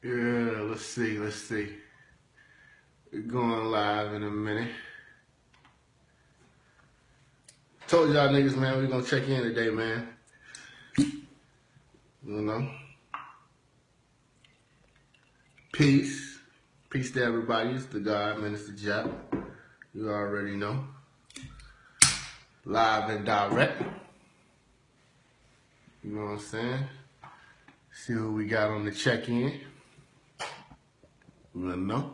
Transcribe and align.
Yeah, 0.00 0.60
let's 0.62 0.86
see, 0.86 1.18
let's 1.18 1.34
see. 1.34 1.70
We're 3.12 3.22
going 3.22 3.64
live 3.64 4.14
in 4.14 4.22
a 4.22 4.30
minute. 4.30 4.70
Told 7.88 8.12
y'all 8.12 8.28
niggas, 8.28 8.56
man, 8.56 8.80
we 8.80 8.86
gonna 8.86 9.02
check 9.02 9.26
in 9.26 9.42
today, 9.42 9.70
man. 9.70 10.08
You 10.96 11.22
know? 12.22 12.70
Peace. 15.72 16.38
Peace 16.90 17.10
to 17.12 17.24
everybody. 17.24 17.70
It's 17.70 17.86
the 17.86 17.98
God, 17.98 18.38
Minister 18.40 18.72
Jap. 18.72 19.12
You 19.94 20.10
already 20.10 20.54
know. 20.54 20.84
Live 22.64 23.10
and 23.10 23.24
direct. 23.24 23.82
You 26.04 26.12
know 26.12 26.24
what 26.24 26.30
I'm 26.32 26.38
saying? 26.38 26.84
See 27.92 28.12
who 28.12 28.32
we 28.34 28.46
got 28.46 28.70
on 28.70 28.84
the 28.84 28.92
check-in. 28.92 29.38
You 29.38 29.60
wanna 31.66 31.76
know? 31.76 32.12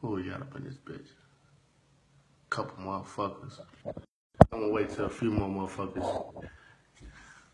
Who 0.00 0.12
we 0.12 0.24
got 0.24 0.42
up 0.42 0.56
in 0.56 0.64
this 0.64 0.76
bitch? 0.76 1.08
Couple 2.50 2.84
motherfuckers. 2.84 3.60
I'm 4.52 4.60
gonna 4.60 4.72
wait 4.72 4.90
till 4.90 5.06
a 5.06 5.10
few 5.10 5.30
more 5.30 5.48
motherfuckers 5.48 6.48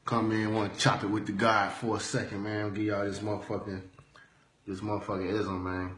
come 0.04 0.32
in, 0.32 0.54
want 0.54 0.74
to 0.74 0.78
chop 0.78 1.02
it 1.02 1.06
with 1.06 1.26
the 1.26 1.32
guy 1.32 1.68
for 1.68 1.96
a 1.96 2.00
second, 2.00 2.42
man. 2.42 2.72
Give 2.74 2.84
y'all 2.84 3.04
this 3.04 3.20
motherfucking, 3.20 3.80
this 4.66 4.80
motherfucking 4.80 5.32
ism, 5.32 5.64
man. 5.64 5.96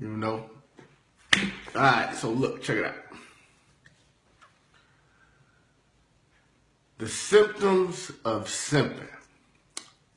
You 0.00 0.08
know? 0.08 0.50
Alright, 1.74 2.14
so 2.16 2.30
look, 2.30 2.62
check 2.62 2.76
it 2.78 2.84
out. 2.84 2.94
The 7.04 7.10
symptoms 7.10 8.10
of 8.24 8.46
simping. 8.46 9.10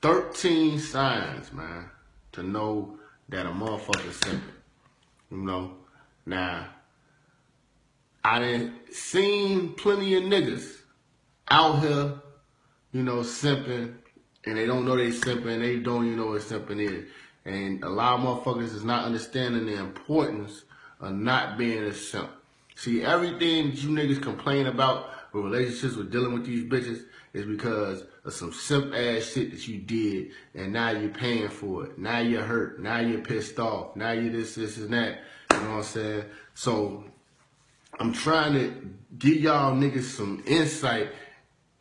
13 0.01 0.79
signs, 0.79 1.51
man, 1.51 1.89
to 2.31 2.43
know 2.43 2.97
that 3.27 3.45
a 3.45 3.49
motherfucker 3.49 4.13
simping. 4.17 4.41
You 5.29 5.37
know? 5.39 5.73
Now, 6.25 6.69
I 8.23 8.39
done 8.39 8.79
seen 8.89 9.73
plenty 9.73 10.15
of 10.15 10.23
niggas 10.23 10.77
out 11.51 11.81
here, 11.81 12.21
you 12.93 13.03
know, 13.03 13.17
simping, 13.17 13.95
and 14.45 14.57
they 14.57 14.65
don't 14.65 14.85
know 14.85 14.95
they 14.95 15.09
simping, 15.09 15.59
they 15.59 15.79
don't 15.79 16.05
even 16.05 16.15
know 16.19 16.27
what 16.27 16.41
simping 16.41 16.79
is. 16.89 17.09
And 17.43 17.83
a 17.83 17.89
lot 17.89 18.13
of 18.13 18.45
motherfuckers 18.45 18.73
is 18.73 18.85
not 18.85 19.03
understanding 19.03 19.65
the 19.65 19.77
importance 19.77 20.63
of 21.01 21.13
not 21.15 21.57
being 21.57 21.83
a 21.83 21.93
simp. 21.93 22.29
See, 22.75 23.03
everything 23.03 23.73
you 23.73 23.89
niggas 23.89 24.21
complain 24.21 24.67
about 24.67 25.16
relationships 25.41 25.95
with 25.95 26.11
dealing 26.11 26.33
with 26.33 26.45
these 26.45 26.63
bitches 26.63 27.03
is 27.33 27.45
because 27.45 28.03
of 28.25 28.33
some 28.33 28.51
simp 28.51 28.93
ass 28.93 29.31
shit 29.31 29.51
that 29.51 29.67
you 29.67 29.79
did 29.79 30.31
and 30.53 30.73
now 30.73 30.91
you're 30.91 31.09
paying 31.09 31.49
for 31.49 31.85
it. 31.85 31.97
Now 31.97 32.19
you're 32.19 32.43
hurt. 32.43 32.79
Now 32.79 32.99
you're 32.99 33.21
pissed 33.21 33.59
off. 33.59 33.95
Now 33.95 34.11
you're 34.11 34.31
this, 34.31 34.55
this, 34.55 34.77
and 34.77 34.93
that. 34.93 35.21
You 35.51 35.59
know 35.59 35.69
what 35.69 35.77
I'm 35.77 35.83
saying? 35.83 36.25
So 36.53 37.03
I'm 37.99 38.13
trying 38.13 38.53
to 38.53 38.89
give 39.17 39.37
y'all 39.37 39.75
niggas 39.75 40.03
some 40.03 40.43
insight 40.45 41.09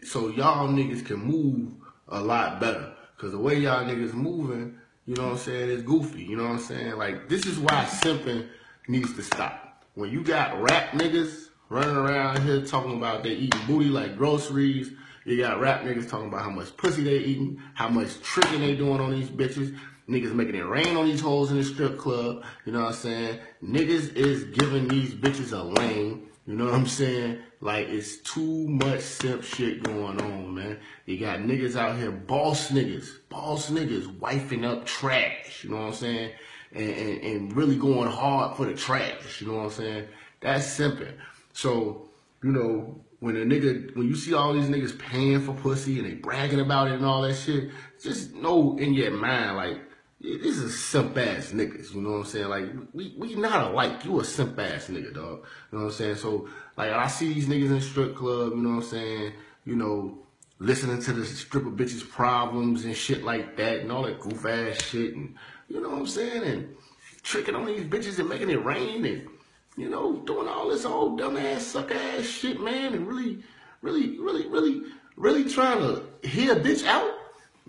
so 0.02 0.28
y'all 0.28 0.68
niggas 0.68 1.04
can 1.04 1.18
move 1.18 1.72
a 2.08 2.20
lot 2.20 2.60
better. 2.60 2.92
Cause 3.18 3.32
the 3.32 3.38
way 3.38 3.56
y'all 3.56 3.84
niggas 3.84 4.12
moving, 4.12 4.78
you 5.06 5.14
know 5.14 5.24
what 5.24 5.32
I'm 5.32 5.38
saying, 5.38 5.70
is 5.70 5.82
goofy. 5.82 6.22
You 6.22 6.36
know 6.36 6.44
what 6.44 6.52
I'm 6.52 6.58
saying? 6.58 6.96
Like 6.96 7.28
this 7.28 7.46
is 7.46 7.58
why 7.58 7.84
simping 7.86 8.46
needs 8.88 9.14
to 9.14 9.22
stop. 9.22 9.84
When 9.94 10.10
you 10.10 10.22
got 10.22 10.60
rap 10.60 10.92
niggas 10.92 11.45
running 11.68 11.96
around 11.96 12.42
here 12.42 12.62
talking 12.62 12.96
about 12.96 13.22
they 13.22 13.30
eating 13.30 13.60
booty 13.66 13.88
like 13.88 14.16
groceries, 14.16 14.90
you 15.24 15.38
got 15.38 15.60
rap 15.60 15.82
niggas 15.82 16.08
talking 16.08 16.28
about 16.28 16.42
how 16.42 16.50
much 16.50 16.76
pussy 16.76 17.02
they 17.02 17.18
eating, 17.18 17.60
how 17.74 17.88
much 17.88 18.20
tricking 18.20 18.60
they 18.60 18.76
doing 18.76 19.00
on 19.00 19.10
these 19.10 19.28
bitches. 19.28 19.76
Niggas 20.08 20.32
making 20.32 20.54
it 20.54 20.64
rain 20.64 20.96
on 20.96 21.06
these 21.06 21.20
hoes 21.20 21.50
in 21.50 21.56
the 21.56 21.64
strip 21.64 21.98
club. 21.98 22.44
You 22.64 22.72
know 22.72 22.82
what 22.82 22.90
I'm 22.90 22.94
saying? 22.94 23.40
Niggas 23.60 24.14
is 24.14 24.44
giving 24.44 24.86
these 24.86 25.12
bitches 25.12 25.52
a 25.52 25.64
lane. 25.64 26.28
You 26.46 26.54
know 26.54 26.66
what 26.66 26.74
I'm 26.74 26.86
saying? 26.86 27.40
Like 27.60 27.88
it's 27.88 28.18
too 28.18 28.68
much 28.68 29.00
simp 29.00 29.42
shit 29.42 29.82
going 29.82 30.20
on, 30.20 30.54
man. 30.54 30.78
You 31.06 31.18
got 31.18 31.40
niggas 31.40 31.74
out 31.74 31.98
here, 31.98 32.12
boss 32.12 32.70
niggas, 32.70 33.08
boss 33.28 33.68
niggas, 33.68 34.06
wifing 34.20 34.64
up 34.64 34.86
trash. 34.86 35.64
You 35.64 35.70
know 35.70 35.78
what 35.78 35.86
I'm 35.86 35.94
saying? 35.94 36.30
And, 36.72 36.90
and, 36.90 37.22
and 37.22 37.56
really 37.56 37.76
going 37.76 38.08
hard 38.08 38.56
for 38.56 38.66
the 38.66 38.74
trash. 38.74 39.40
You 39.40 39.48
know 39.48 39.54
what 39.54 39.64
I'm 39.64 39.70
saying? 39.70 40.08
That's 40.40 40.78
simping. 40.78 41.14
So, 41.56 42.02
you 42.42 42.52
know, 42.52 43.00
when 43.20 43.34
a 43.34 43.40
nigga, 43.40 43.96
when 43.96 44.06
you 44.06 44.14
see 44.14 44.34
all 44.34 44.52
these 44.52 44.68
niggas 44.68 44.98
paying 44.98 45.40
for 45.40 45.54
pussy 45.54 45.98
and 45.98 46.06
they 46.06 46.12
bragging 46.12 46.60
about 46.60 46.88
it 46.88 46.94
and 46.94 47.04
all 47.06 47.22
that 47.22 47.34
shit, 47.34 47.70
just 48.02 48.34
know 48.34 48.76
in 48.76 48.92
your 48.92 49.10
mind, 49.10 49.56
like, 49.56 49.80
this 50.20 50.58
is 50.58 50.78
simp 50.78 51.16
ass 51.16 51.52
niggas, 51.52 51.94
you 51.94 52.02
know 52.02 52.10
what 52.10 52.16
I'm 52.18 52.24
saying? 52.26 52.48
Like, 52.48 52.68
we, 52.92 53.14
we 53.16 53.36
not 53.36 53.70
alike. 53.70 54.04
You 54.04 54.20
a 54.20 54.24
simp 54.24 54.58
ass 54.58 54.88
nigga, 54.88 55.14
dog. 55.14 55.46
You 55.72 55.78
know 55.78 55.84
what 55.84 55.84
I'm 55.84 55.90
saying? 55.92 56.16
So, 56.16 56.46
like, 56.76 56.90
I 56.90 57.06
see 57.06 57.32
these 57.32 57.48
niggas 57.48 57.70
in 57.70 57.80
strip 57.80 58.16
club, 58.16 58.50
you 58.50 58.58
know 58.58 58.76
what 58.76 58.84
I'm 58.84 58.90
saying? 58.90 59.32
You 59.64 59.76
know, 59.76 60.18
listening 60.58 61.00
to 61.00 61.12
the 61.14 61.24
stripper 61.24 61.70
bitches' 61.70 62.06
problems 62.06 62.84
and 62.84 62.94
shit 62.94 63.24
like 63.24 63.56
that 63.56 63.80
and 63.80 63.90
all 63.90 64.02
that 64.02 64.20
goof 64.20 64.44
ass 64.44 64.84
shit 64.84 65.16
and, 65.16 65.34
you 65.70 65.80
know 65.80 65.88
what 65.88 66.00
I'm 66.00 66.06
saying? 66.06 66.42
And 66.42 66.76
tricking 67.22 67.54
on 67.54 67.64
these 67.64 67.84
bitches 67.84 68.18
and 68.18 68.28
making 68.28 68.50
it 68.50 68.62
rain 68.62 69.06
and, 69.06 69.28
you 69.76 69.88
know, 69.88 70.16
doing 70.24 70.48
all 70.48 70.70
this 70.70 70.84
old 70.84 71.18
dumb 71.18 71.36
ass, 71.36 71.66
suck 71.66 71.90
ass 71.90 72.24
shit, 72.24 72.60
man, 72.60 72.94
and 72.94 73.06
really, 73.06 73.42
really, 73.82 74.18
really, 74.18 74.46
really, 74.48 74.82
really 75.16 75.44
trying 75.44 75.80
to 75.80 76.02
hear 76.26 76.52
a 76.52 76.60
bitch 76.60 76.86
out. 76.86 77.10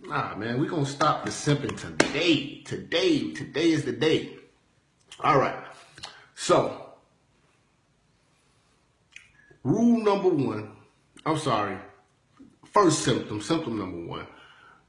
Nah, 0.03 0.35
man, 0.35 0.59
we 0.59 0.67
gonna 0.67 0.85
stop 0.85 1.25
the 1.25 1.31
simping 1.31 1.75
today. 1.77 2.61
Today, 2.63 3.31
today 3.31 3.71
is 3.71 3.83
the 3.83 3.91
day. 3.91 4.37
All 5.19 5.37
right. 5.37 5.65
So, 6.35 6.93
rule 9.63 10.01
number 10.01 10.29
one. 10.29 10.71
I'm 11.25 11.37
sorry. 11.37 11.77
First 12.65 13.03
symptom, 13.03 13.41
symptom 13.41 13.79
number 13.79 14.07
one, 14.07 14.27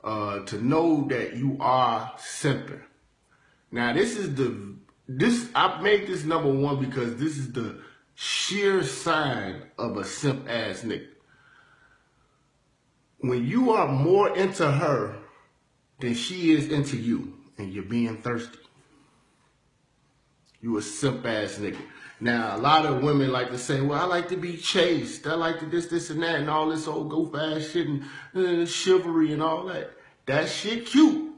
uh, 0.05 0.41
to 0.41 0.63
know 0.63 1.07
that 1.09 1.37
you 1.37 1.57
are 1.59 2.13
simping. 2.19 2.83
Now, 3.73 3.93
this 3.93 4.17
is 4.17 4.35
the 4.35 4.77
this 5.09 5.49
I 5.55 5.81
made 5.81 6.07
this 6.07 6.25
number 6.25 6.53
one 6.53 6.79
because 6.85 7.17
this 7.17 7.39
is 7.39 7.53
the 7.53 7.81
sheer 8.15 8.83
sign 8.83 9.63
of 9.79 9.97
a 9.97 10.05
simp 10.05 10.49
ass 10.49 10.83
nigga. 10.83 11.09
When 13.21 13.47
you 13.47 13.73
are 13.73 13.89
more 13.89 14.37
into 14.37 14.71
her 14.71 15.17
than 16.01 16.15
she 16.15 16.53
is 16.53 16.69
into 16.69 16.97
you, 16.97 17.35
and 17.57 17.73
you're 17.73 17.83
being 17.83 18.19
thirsty, 18.19 18.59
you 20.61 20.77
a 20.77 20.83
simp 20.83 21.25
ass 21.27 21.57
nigga. 21.57 21.81
Now, 22.21 22.57
a 22.57 22.59
lot 22.59 22.85
of 22.85 23.03
women 23.03 23.31
like 23.31 23.51
to 23.51 23.59
say, 23.59 23.81
well, 23.81 24.01
I 24.01 24.05
like 24.05 24.29
to 24.29 24.37
be 24.37 24.57
chased. 24.57 25.27
I 25.27 25.35
like 25.35 25.61
to 25.61 25.67
this, 25.67 25.87
this, 25.87 26.11
and 26.11 26.23
that, 26.23 26.41
and 26.41 26.51
all 26.51 26.69
this 26.69 26.89
old 26.89 27.11
go 27.11 27.27
fast 27.27 27.73
shit 27.73 27.87
and 27.87 28.03
uh, 28.35 28.67
chivalry 28.67 29.33
and 29.33 29.43
all 29.43 29.67
that. 29.67 29.93
That 30.27 30.49
shit 30.49 30.87
cute. 30.87 31.33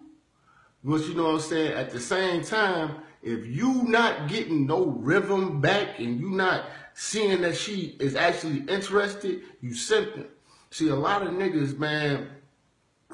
But 0.83 1.03
you 1.07 1.15
know 1.15 1.25
what 1.25 1.35
I'm 1.35 1.41
saying? 1.41 1.73
At 1.75 1.91
the 1.91 2.01
same 2.01 2.43
time, 2.43 2.97
if 3.23 3.47
you 3.47 3.83
not 3.85 4.29
getting 4.29 4.67
no 4.67 4.87
rhythm 4.87 5.61
back 5.61 5.99
and 5.99 6.19
you 6.19 6.31
not 6.31 6.65
seeing 6.95 7.43
that 7.43 7.57
she 7.57 7.97
is 8.01 8.15
actually 8.15 8.61
interested, 8.69 9.43
you 9.61 9.71
simping. 9.71 10.27
See, 10.71 10.89
a 10.89 10.97
lot 10.97 11.23
of 11.23 11.31
niggas, 11.31 11.79
man, 11.79 12.29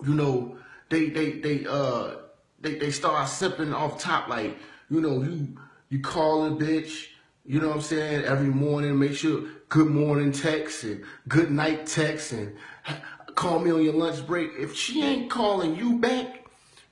you 0.05 0.15
know, 0.15 0.59
they 0.91 1.09
they 1.09 1.33
they 1.33 1.67
uh 1.67 2.17
they 2.61 2.77
they 2.77 2.91
start 2.91 3.29
sipping 3.29 3.73
off 3.73 4.01
top 4.01 4.29
like, 4.29 4.57
you 4.91 5.01
know, 5.01 5.23
you 5.23 5.57
you 5.89 6.01
call 6.01 6.47
a 6.47 6.51
bitch, 6.51 7.09
you 7.45 7.61
know 7.61 7.69
what 7.69 7.77
I'm 7.77 7.83
saying, 7.83 8.25
every 8.25 8.49
morning, 8.49 8.99
make 8.99 9.15
sure 9.15 9.43
good 9.69 9.89
morning 9.89 10.31
text 10.33 10.85
and 10.85 11.03
good 11.29 11.51
night 11.51 11.87
text 11.87 12.33
and 12.33 12.55
call 13.35 13.59
me 13.59 13.71
on 13.71 13.83
your 13.83 13.95
lunch 13.95 14.27
break. 14.27 14.51
If 14.59 14.77
she 14.77 15.03
ain't 15.03 15.31
calling 15.31 15.77
you 15.77 15.99
back, 15.99 16.46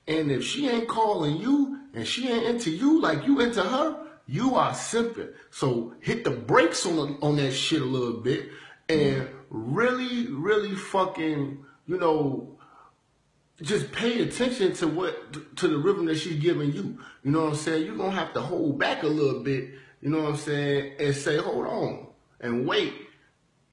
and 0.06 0.30
if 0.30 0.44
she 0.44 0.68
ain't 0.68 0.88
calling 0.88 1.36
you 1.36 1.80
and 1.94 2.06
she 2.06 2.28
ain't 2.28 2.46
into 2.46 2.70
you 2.70 3.00
like 3.00 3.26
you 3.26 3.40
into 3.40 3.62
her, 3.62 3.98
you 4.26 4.54
are 4.54 4.72
simping. 4.72 5.32
So 5.50 5.94
hit 6.00 6.24
the 6.24 6.30
brakes 6.30 6.86
on 6.86 6.96
the, 6.96 7.02
on 7.26 7.36
that 7.36 7.52
shit 7.52 7.82
a 7.82 7.84
little 7.84 8.20
bit 8.20 8.50
and 8.88 9.28
really, 9.50 10.26
really 10.28 10.74
fucking, 10.74 11.64
you 11.86 11.98
know, 11.98 12.58
just 13.62 13.92
pay 13.92 14.20
attention 14.22 14.72
to 14.74 14.88
what 14.88 15.56
to 15.56 15.68
the 15.68 15.78
rhythm 15.78 16.06
that 16.06 16.16
she's 16.16 16.40
giving 16.40 16.72
you. 16.72 16.98
You 17.22 17.30
know 17.30 17.44
what 17.44 17.50
I'm 17.50 17.54
saying? 17.54 17.86
You're 17.86 17.96
gonna 17.96 18.10
have 18.10 18.34
to 18.34 18.40
hold 18.40 18.78
back 18.78 19.02
a 19.02 19.06
little 19.06 19.42
bit, 19.42 19.70
you 20.00 20.10
know 20.10 20.22
what 20.22 20.30
I'm 20.30 20.36
saying, 20.36 20.94
and 20.98 21.14
say, 21.14 21.38
hold 21.38 21.66
on 21.66 22.06
and 22.40 22.66
wait. 22.66 22.92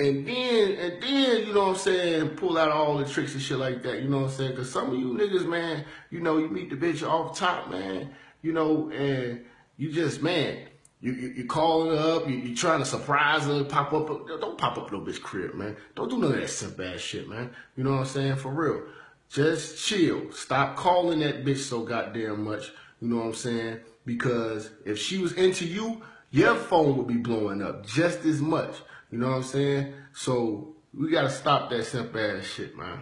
And 0.01 0.27
then, 0.27 0.71
and 0.73 1.03
then, 1.03 1.47
you 1.47 1.53
know 1.53 1.67
what 1.67 1.69
I'm 1.69 1.75
saying, 1.75 2.29
pull 2.29 2.57
out 2.57 2.71
all 2.71 2.97
the 2.97 3.05
tricks 3.05 3.33
and 3.33 3.41
shit 3.41 3.57
like 3.57 3.83
that, 3.83 4.01
you 4.01 4.09
know 4.09 4.21
what 4.21 4.31
I'm 4.31 4.37
saying? 4.37 4.55
Cause 4.55 4.71
some 4.71 4.91
of 4.91 4.99
you 4.99 5.13
niggas, 5.13 5.47
man, 5.47 5.85
you 6.09 6.19
know, 6.19 6.37
you 6.37 6.49
meet 6.49 6.69
the 6.69 6.75
bitch 6.75 7.07
off 7.07 7.37
top, 7.37 7.69
man, 7.69 8.09
you 8.41 8.51
know, 8.51 8.89
and 8.89 9.45
you 9.77 9.91
just, 9.91 10.21
man, 10.21 10.67
You, 11.03 11.13
you, 11.13 11.27
you 11.37 11.45
calling 11.45 11.97
her 11.97 12.15
up, 12.17 12.29
you, 12.29 12.35
you 12.35 12.55
trying 12.55 12.79
to 12.79 12.85
surprise 12.85 13.45
her, 13.45 13.63
pop 13.63 13.91
up. 13.91 14.07
Don't 14.27 14.57
pop 14.57 14.77
up 14.77 14.91
no 14.91 14.99
bitch 15.01 15.19
crib, 15.21 15.55
man. 15.55 15.75
Don't 15.95 16.09
do 16.09 16.19
none 16.19 16.33
of 16.33 16.39
that 16.39 16.47
simp 16.47 16.79
ass 16.79 17.01
shit, 17.01 17.27
man. 17.27 17.49
You 17.75 17.83
know 17.83 17.93
what 17.93 18.01
I'm 18.01 18.05
saying? 18.05 18.35
For 18.35 18.51
real. 18.51 18.83
Just 19.27 19.83
chill. 19.83 20.31
Stop 20.31 20.75
calling 20.75 21.19
that 21.21 21.43
bitch 21.43 21.63
so 21.71 21.81
goddamn 21.81 22.43
much. 22.43 22.71
You 23.01 23.07
know 23.09 23.17
what 23.17 23.25
I'm 23.25 23.33
saying? 23.33 23.79
Because 24.05 24.69
if 24.85 24.99
she 24.99 25.17
was 25.17 25.33
into 25.33 25.65
you, 25.65 26.03
your 26.29 26.55
phone 26.55 26.97
would 26.97 27.07
be 27.07 27.17
blowing 27.17 27.63
up 27.63 27.83
just 27.83 28.23
as 28.25 28.39
much. 28.39 28.75
You 29.11 29.17
know 29.17 29.29
what 29.29 29.37
I'm 29.37 29.43
saying? 29.43 29.93
So 30.13 30.75
we 30.93 31.09
gotta 31.09 31.29
stop 31.29 31.69
that 31.69 31.85
simp 31.85 32.15
ass 32.15 32.45
shit, 32.45 32.77
man. 32.77 33.01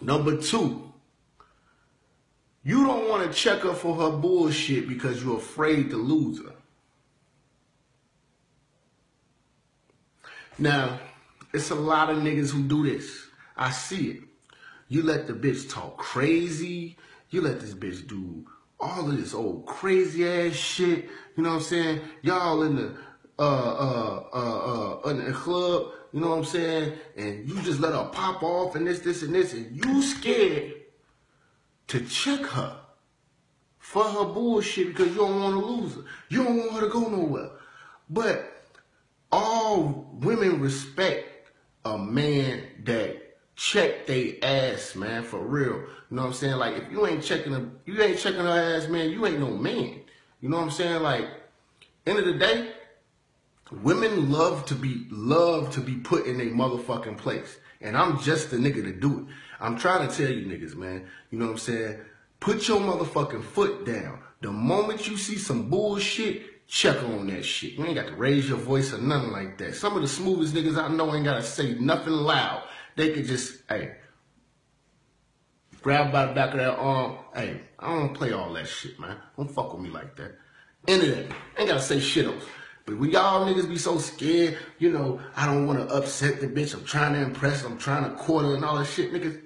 Number 0.00 0.36
two, 0.36 0.92
you 2.62 2.84
don't 2.84 3.08
want 3.08 3.30
to 3.30 3.36
check 3.36 3.60
her 3.60 3.74
for 3.74 3.94
her 3.96 4.16
bullshit 4.16 4.88
because 4.88 5.22
you're 5.22 5.38
afraid 5.38 5.90
to 5.90 5.96
lose 5.96 6.42
her. 6.44 6.54
Now, 10.58 11.00
it's 11.52 11.70
a 11.70 11.74
lot 11.74 12.10
of 12.10 12.18
niggas 12.18 12.50
who 12.50 12.62
do 12.62 12.84
this. 12.84 13.26
I 13.56 13.70
see 13.70 14.10
it. 14.10 14.20
You 14.88 15.02
let 15.02 15.26
the 15.26 15.32
bitch 15.32 15.70
talk 15.70 15.96
crazy. 15.96 16.96
You 17.30 17.40
let 17.40 17.60
this 17.60 17.74
bitch 17.74 18.06
do 18.06 18.46
all 18.78 19.10
of 19.10 19.16
this 19.16 19.34
old 19.34 19.66
crazy 19.66 20.28
ass 20.28 20.54
shit. 20.54 21.08
You 21.36 21.42
know 21.42 21.50
what 21.50 21.56
I'm 21.56 21.62
saying? 21.62 22.00
Y'all 22.22 22.62
in 22.62 22.76
the 22.76 22.96
uh 23.38 23.42
uh 23.42 24.24
uh 24.32 25.00
uh 25.04 25.10
in 25.10 25.24
the 25.24 25.32
club, 25.32 25.92
you 26.12 26.20
know 26.20 26.30
what 26.30 26.38
I'm 26.38 26.44
saying? 26.44 26.92
And 27.16 27.48
you 27.48 27.60
just 27.62 27.80
let 27.80 27.92
her 27.92 28.08
pop 28.12 28.42
off 28.42 28.76
and 28.76 28.86
this, 28.86 29.00
this, 29.00 29.22
and 29.22 29.34
this, 29.34 29.52
and 29.52 29.84
you 29.84 30.02
scared 30.02 30.74
to 31.88 32.00
check 32.06 32.40
her 32.40 32.80
for 33.78 34.04
her 34.04 34.24
bullshit 34.24 34.88
because 34.88 35.08
you 35.08 35.16
don't 35.16 35.40
want 35.40 35.60
to 35.60 35.66
lose 35.66 35.94
her. 35.94 36.02
You 36.28 36.44
don't 36.44 36.56
want 36.56 36.72
her 36.72 36.80
to 36.82 36.88
go 36.88 37.00
nowhere. 37.08 37.50
But 38.08 38.52
all 39.30 40.08
women 40.12 40.60
respect 40.60 41.50
a 41.84 41.98
man 41.98 42.62
that 42.84 43.26
check 43.54 44.06
they 44.06 44.38
ass, 44.40 44.94
man, 44.94 45.22
for 45.22 45.40
real. 45.40 45.76
You 45.76 46.16
know 46.16 46.22
what 46.22 46.28
I'm 46.28 46.34
saying? 46.34 46.56
Like 46.56 46.76
if 46.76 46.90
you 46.90 47.06
ain't 47.06 47.22
checking 47.22 47.52
her, 47.52 47.68
you 47.84 48.00
ain't 48.00 48.18
checking 48.18 48.40
her 48.40 48.76
ass, 48.76 48.88
man, 48.88 49.10
you 49.10 49.26
ain't 49.26 49.40
no 49.40 49.50
man. 49.50 50.00
You 50.40 50.48
know 50.48 50.58
what 50.58 50.64
I'm 50.64 50.70
saying? 50.70 51.02
Like, 51.02 51.28
end 52.06 52.18
of 52.18 52.24
the 52.26 52.34
day, 52.34 52.72
women 53.70 54.30
love 54.30 54.66
to 54.66 54.74
be 54.74 55.06
love 55.10 55.72
to 55.74 55.80
be 55.80 55.96
put 55.96 56.26
in 56.26 56.40
a 56.40 56.44
motherfucking 56.44 57.18
place. 57.18 57.58
And 57.80 57.96
I'm 57.96 58.20
just 58.20 58.50
the 58.50 58.56
nigga 58.56 58.82
to 58.84 58.92
do 58.92 59.20
it. 59.20 59.34
I'm 59.60 59.76
trying 59.76 60.08
to 60.08 60.14
tell 60.14 60.30
you 60.30 60.46
niggas, 60.46 60.74
man. 60.74 61.06
You 61.30 61.38
know 61.38 61.46
what 61.46 61.52
I'm 61.52 61.58
saying? 61.58 61.98
Put 62.40 62.68
your 62.68 62.80
motherfucking 62.80 63.42
foot 63.42 63.84
down. 63.84 64.20
The 64.40 64.52
moment 64.52 65.08
you 65.08 65.16
see 65.16 65.36
some 65.36 65.68
bullshit, 65.70 66.66
check 66.66 67.02
on 67.02 67.26
that 67.28 67.44
shit. 67.44 67.72
You 67.72 67.84
ain't 67.84 67.94
got 67.94 68.08
to 68.08 68.14
raise 68.14 68.48
your 68.48 68.58
voice 68.58 68.92
or 68.92 68.98
nothing 68.98 69.32
like 69.32 69.58
that. 69.58 69.74
Some 69.74 69.96
of 69.96 70.02
the 70.02 70.08
smoothest 70.08 70.54
niggas 70.54 70.76
I 70.76 70.88
know 70.88 71.14
ain't 71.14 71.24
got 71.24 71.36
to 71.36 71.42
say 71.42 71.74
nothing 71.74 72.12
loud. 72.12 72.62
They 72.96 73.12
could 73.12 73.26
just, 73.26 73.62
hey, 73.68 73.96
grab 75.82 76.12
by 76.12 76.26
the 76.26 76.32
back 76.34 76.52
of 76.52 76.58
that 76.58 76.76
arm. 76.76 77.16
Hey, 77.34 77.60
I 77.78 77.88
don't 77.88 78.14
play 78.14 78.32
all 78.32 78.52
that 78.54 78.68
shit, 78.68 78.98
man. 78.98 79.16
Don't 79.36 79.50
fuck 79.50 79.72
with 79.72 79.82
me 79.82 79.90
like 79.90 80.16
that. 80.16 80.36
End 80.88 81.02
of 81.02 81.08
that. 81.08 81.36
Ain't 81.58 81.68
gotta 81.68 81.80
say 81.80 82.00
shit 82.00 82.26
else. 82.26 82.44
But 82.86 82.98
when 82.98 83.10
y'all 83.10 83.44
niggas 83.44 83.68
be 83.68 83.78
so 83.78 83.98
scared, 83.98 84.58
you 84.78 84.92
know, 84.92 85.20
I 85.36 85.46
don't 85.46 85.66
want 85.66 85.80
to 85.80 85.94
upset 85.94 86.40
the 86.40 86.46
bitch. 86.46 86.72
I'm 86.72 86.84
trying 86.84 87.14
to 87.14 87.22
impress. 87.22 87.64
I'm 87.64 87.78
trying 87.78 88.04
to 88.04 88.16
court 88.16 88.44
her 88.44 88.54
and 88.54 88.64
all 88.64 88.78
that 88.78 88.86
shit, 88.86 89.12
niggas. 89.12 89.42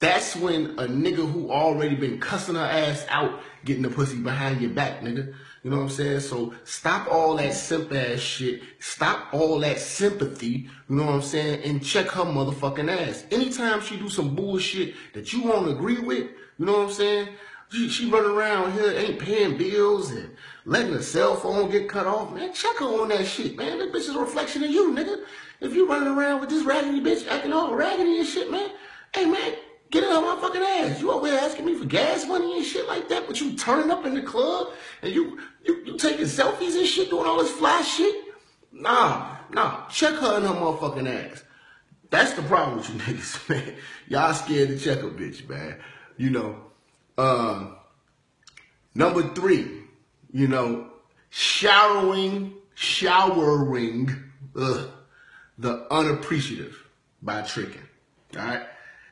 That's 0.00 0.34
when 0.34 0.70
a 0.78 0.88
nigga 0.88 1.30
who 1.30 1.52
already 1.52 1.94
been 1.94 2.18
cussing 2.18 2.56
her 2.56 2.64
ass 2.64 3.06
out 3.08 3.40
getting 3.64 3.82
the 3.82 3.90
pussy 3.90 4.16
behind 4.18 4.60
your 4.60 4.70
back, 4.70 5.02
nigga. 5.02 5.34
You 5.62 5.70
know 5.70 5.76
what 5.76 5.82
I'm 5.84 5.88
saying? 5.90 6.20
So 6.20 6.54
stop 6.64 7.06
all 7.12 7.36
that 7.36 7.52
simp 7.52 7.92
ass 7.92 8.18
shit. 8.18 8.62
Stop 8.80 9.32
all 9.32 9.60
that 9.60 9.78
sympathy. 9.78 10.68
You 10.88 10.96
know 10.96 11.04
what 11.04 11.14
I'm 11.16 11.22
saying? 11.22 11.62
And 11.62 11.84
check 11.84 12.08
her 12.08 12.24
motherfucking 12.24 12.90
ass. 12.90 13.24
Anytime 13.30 13.82
she 13.82 13.98
do 13.98 14.08
some 14.08 14.34
bullshit 14.34 14.94
that 15.12 15.32
you 15.32 15.42
won't 15.42 15.70
agree 15.70 15.98
with, 15.98 16.28
you 16.58 16.66
know 16.66 16.72
what 16.72 16.88
I'm 16.88 16.92
saying? 16.92 17.28
She, 17.70 17.88
she 17.88 18.10
running 18.10 18.30
around 18.30 18.72
here, 18.72 18.90
ain't 18.90 19.18
paying 19.18 19.56
bills 19.56 20.10
and 20.10 20.36
letting 20.64 20.92
her 20.92 21.02
cell 21.02 21.36
phone 21.36 21.70
get 21.70 21.88
cut 21.88 22.06
off. 22.06 22.32
Man, 22.32 22.52
check 22.52 22.76
her 22.76 22.86
on 22.86 23.08
that 23.08 23.26
shit, 23.26 23.56
man. 23.56 23.78
That 23.78 23.92
bitch 23.92 24.08
is 24.08 24.16
a 24.16 24.18
reflection 24.18 24.64
of 24.64 24.70
you, 24.70 24.92
nigga. 24.92 25.24
If 25.60 25.74
you 25.74 25.88
running 25.88 26.08
around 26.08 26.40
with 26.40 26.50
this 26.50 26.64
raggedy 26.64 27.00
bitch 27.00 27.28
acting 27.28 27.52
all 27.52 27.74
raggedy 27.74 28.18
and 28.18 28.26
shit, 28.26 28.50
man. 28.50 28.70
Hey, 29.14 29.24
man, 29.24 29.54
Get 29.90 30.04
in 30.04 30.10
her 30.10 30.20
motherfucking 30.20 30.90
ass. 30.90 31.00
You 31.00 31.10
over 31.10 31.26
here 31.26 31.38
asking 31.38 31.66
me 31.66 31.74
for 31.74 31.84
gas 31.84 32.24
money 32.24 32.56
and 32.56 32.64
shit 32.64 32.86
like 32.86 33.08
that, 33.08 33.26
but 33.26 33.40
you 33.40 33.54
turning 33.54 33.90
up 33.90 34.06
in 34.06 34.14
the 34.14 34.22
club 34.22 34.68
and 35.02 35.12
you 35.12 35.40
you, 35.64 35.82
you 35.84 35.96
taking 35.98 36.26
selfies 36.26 36.78
and 36.78 36.86
shit, 36.86 37.10
doing 37.10 37.26
all 37.26 37.38
this 37.38 37.50
fly 37.50 37.82
shit. 37.82 38.14
Nah, 38.72 39.36
nah. 39.50 39.88
Check 39.88 40.14
her 40.14 40.36
in 40.36 40.44
her 40.44 40.54
motherfucking 40.54 41.32
ass. 41.32 41.42
That's 42.08 42.34
the 42.34 42.42
problem 42.42 42.78
with 42.78 42.88
you 42.88 42.94
niggas, 43.00 43.48
man. 43.48 43.74
Y'all 44.06 44.32
scared 44.32 44.68
to 44.68 44.78
check 44.78 45.02
a 45.02 45.10
bitch, 45.10 45.48
man. 45.48 45.78
You 46.16 46.30
know. 46.30 46.69
Uh, 47.20 47.66
number 48.94 49.22
three, 49.34 49.82
you 50.32 50.48
know, 50.48 50.86
showering, 51.28 52.54
showering 52.74 54.08
ugh, 54.56 54.88
the 55.58 55.86
unappreciative 55.92 56.82
by 57.20 57.42
tricking. 57.42 57.86
All 58.38 58.42
right. 58.42 58.62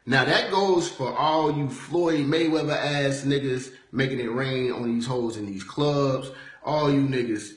Now 0.07 0.25
that 0.25 0.51
goes 0.51 0.89
for 0.89 1.15
all 1.15 1.55
you 1.55 1.69
Floyd 1.69 2.25
Mayweather 2.25 2.75
ass 2.75 3.25
niggas 3.27 3.73
making 3.93 4.21
it 4.21 4.33
rain 4.33 4.73
on 4.73 4.85
these 4.85 5.07
hoes 5.07 5.37
in 5.37 5.45
these 5.45 5.63
clubs. 5.63 6.31
All 6.65 6.91
you 6.91 7.03
niggas 7.03 7.51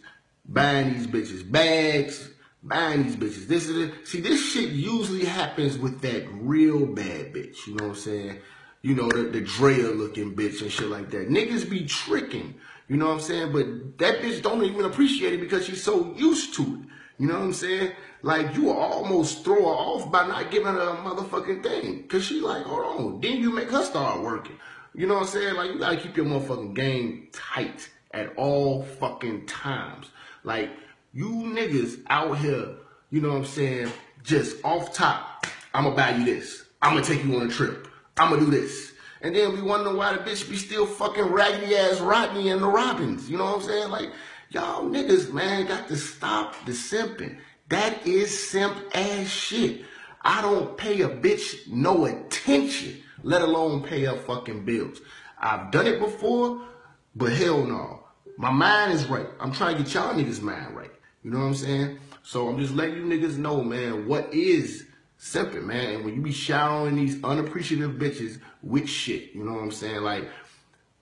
buying 0.45 0.92
these 0.92 1.07
bitches 1.07 1.50
bags, 1.50 2.30
buying 2.62 3.03
these 3.03 3.15
bitches. 3.15 3.48
This 3.48 3.69
is 3.69 3.88
it. 3.88 4.06
See, 4.06 4.19
this 4.19 4.51
shit 4.51 4.71
usually 4.71 5.24
happens 5.24 5.77
with 5.77 6.01
that 6.01 6.27
real 6.30 6.88
bad 6.88 7.33
bitch. 7.33 7.68
You 7.68 7.75
know 7.75 7.86
what 7.86 7.92
I'm 7.92 8.01
saying? 8.01 8.39
You 8.81 8.95
know, 8.95 9.10
the, 9.10 9.24
the 9.24 9.42
Drea 9.42 9.89
looking 9.89 10.36
bitch 10.36 10.62
and 10.62 10.72
shit 10.72 10.88
like 10.88 11.12
that. 11.12 11.30
Niggas 11.30 11.69
be 11.69 11.86
tricking. 11.86 12.56
You 12.88 12.98
know 12.98 13.07
what 13.07 13.13
I'm 13.16 13.19
saying? 13.22 13.54
But 13.54 13.98
that 14.00 14.22
bitch 14.22 14.42
don't 14.42 14.63
even 14.63 14.86
appreciate 14.86 15.33
it 15.33 15.39
because 15.39 15.66
she's 15.66 15.83
so 15.83 16.13
used 16.16 16.54
to 16.56 16.63
it. 16.63 16.89
You 17.19 17.28
know 17.28 17.36
what 17.36 17.45
I'm 17.45 17.54
saying? 17.54 17.92
Like 18.24 18.56
you 18.56 18.72
almost 18.72 19.44
throw 19.44 19.56
her 19.56 19.62
off 19.62 20.12
by 20.12 20.28
not 20.28 20.50
giving 20.50 20.74
her 20.74 20.89
a 20.89 20.95
motherfucking 20.95 21.62
thing. 21.63 22.07
Cause 22.07 22.25
she 22.25 22.42
like, 22.42 22.63
hold 22.63 22.83
on. 22.83 23.22
Then 23.22 23.38
you 23.38 23.51
make 23.51 23.69
her 23.69 23.83
start 23.83 24.22
working. 24.22 24.57
You 24.95 25.07
know 25.07 25.13
what 25.13 25.24
I'm 25.24 25.30
saying? 25.30 25.56
Like 25.56 25.72
you 25.72 25.80
gotta 25.80 25.98
keep 25.98 26.18
your 26.18 26.25
motherfucking 26.25 26.74
game 26.74 27.27
tight 27.31 27.89
at 28.12 28.36
all 28.38 28.84
fucking 28.84 29.45
times. 29.45 30.10
Like 30.44 30.72
you 31.13 31.29
niggas 31.29 32.01
out 32.10 32.38
here, 32.39 32.75
you 33.10 33.22
know 33.22 33.29
what 33.29 33.38
I'm 33.38 33.46
saying, 33.46 33.91
just 34.24 34.58
off 34.63 34.94
top, 34.94 35.46
I'ma 35.74 35.96
buy 35.96 36.12
you 36.15 36.25
this. 36.25 36.65
I'ma 36.82 37.01
take 37.01 37.24
you 37.24 37.36
on 37.36 37.48
a 37.48 37.50
trip. 37.50 37.88
I'ma 38.22 38.38
do 38.38 38.51
this. 38.51 38.94
And 39.22 39.36
then 39.36 39.54
we 39.54 39.62
wonder 39.62 39.94
why 39.94 40.13
the 40.13 40.20
bitch 40.20 40.50
be 40.50 40.58
still 40.58 40.86
fucking 40.86 41.25
raggedy 41.25 41.75
ass 41.75 42.00
Rodney 42.00 42.50
and 42.50 42.62
the 42.62 42.68
Robins. 42.68 43.30
You 43.30 43.38
know 43.38 43.46
what 43.46 43.56
I'm 43.58 43.62
saying? 43.62 43.90
Like, 43.90 44.10
Y'all 44.51 44.84
niggas, 44.84 45.32
man, 45.32 45.66
got 45.66 45.88
to 45.88 45.96
stop 45.96 46.66
the 46.66 46.74
simping. 46.74 47.38
That 47.70 48.06
is 48.06 48.50
simp 48.50 48.78
ass 48.94 49.28
shit. 49.28 49.86
I 50.24 50.42
don't 50.42 50.78
pay 50.78 51.01
a 51.01 51.08
bitch 51.08 51.70
no 51.70 52.04
attention, 52.04 53.01
let 53.24 53.42
alone 53.42 53.82
pay 53.82 54.04
her 54.04 54.18
fucking 54.18 54.66
bills. 54.66 55.00
I've 55.40 55.72
done 55.72 55.88
it 55.88 56.01
before, 56.01 56.68
but 57.16 57.32
hell 57.32 57.63
no. 57.63 58.04
My 58.38 58.51
mind 58.51 58.92
is 58.92 59.08
right. 59.08 59.28
I'm 59.40 59.54
trying 59.54 59.78
to 59.78 59.84
get 59.84 59.94
y'all 59.94 60.13
niggas' 60.13 60.42
mind 60.42 60.75
right. 60.75 60.92
You 61.24 61.32
know 61.32 61.40
what 61.40 61.46
I'm 61.46 61.56
saying? 61.56 62.00
So 62.22 62.50
I'm 62.50 62.60
just 62.60 62.74
letting 62.74 62.98
you 62.98 63.04
niggas 63.04 63.38
know, 63.38 63.63
man, 63.63 64.06
what 64.06 64.34
is 64.34 64.86
simping, 65.22 65.66
man. 65.66 65.96
And 65.96 66.06
when 66.06 66.16
you 66.16 66.22
be 66.22 66.32
showering 66.32 66.96
these 66.96 67.22
unappreciative 67.24 67.94
bitches 67.94 68.40
with 68.63 68.90
shit, 68.90 69.34
you 69.34 69.44
know 69.44 69.54
what 69.54 69.62
I'm 69.62 69.72
saying? 69.72 70.01
Like, 70.01 70.28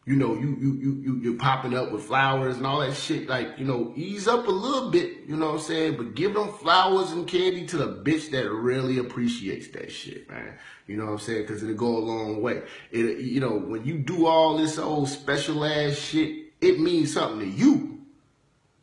you 0.06 0.16
know, 0.16 0.34
you 0.34 0.58
you 0.60 0.74
you 0.74 1.02
you 1.02 1.20
you're 1.22 1.38
popping 1.38 1.76
up 1.76 1.92
with 1.92 2.04
flowers 2.04 2.58
and 2.58 2.66
all 2.66 2.80
that 2.80 2.96
shit. 2.96 3.30
Like, 3.30 3.58
you 3.58 3.66
know, 3.66 3.94
ease 3.96 4.28
up 4.28 4.48
a 4.48 4.52
little 4.52 4.90
bit, 4.90 5.28
you 5.28 5.38
know 5.38 5.48
what 5.48 5.56
I'm 5.56 5.60
saying? 5.60 5.98
But 5.98 6.16
give 6.16 6.34
them 6.34 6.52
flowers 6.52 7.12
and 7.12 7.28
candy 7.28 7.66
to 7.68 7.78
the 7.78 7.88
bitch 7.88 8.32
that 8.32 8.52
really 8.52 8.98
appreciates 8.98 9.70
that 9.70 9.92
shit, 9.92 10.30
man. 10.30 10.58
You 10.88 10.98
know 10.98 11.06
what 11.06 11.12
I'm 11.12 11.20
saying? 11.20 11.44
Because 11.44 11.62
it'll 11.62 11.76
go 11.76 11.98
a 11.98 12.00
long 12.00 12.42
way. 12.42 12.64
It, 12.92 13.20
you 13.20 13.40
know, 13.40 13.56
when 13.56 13.86
you 13.86 14.00
do 14.00 14.26
all 14.26 14.58
this 14.58 14.80
old 14.80 15.10
special 15.10 15.64
ass 15.64 15.96
shit, 15.96 16.54
it 16.60 16.80
means 16.80 17.14
something 17.14 17.40
to 17.40 17.46
you. 17.48 18.02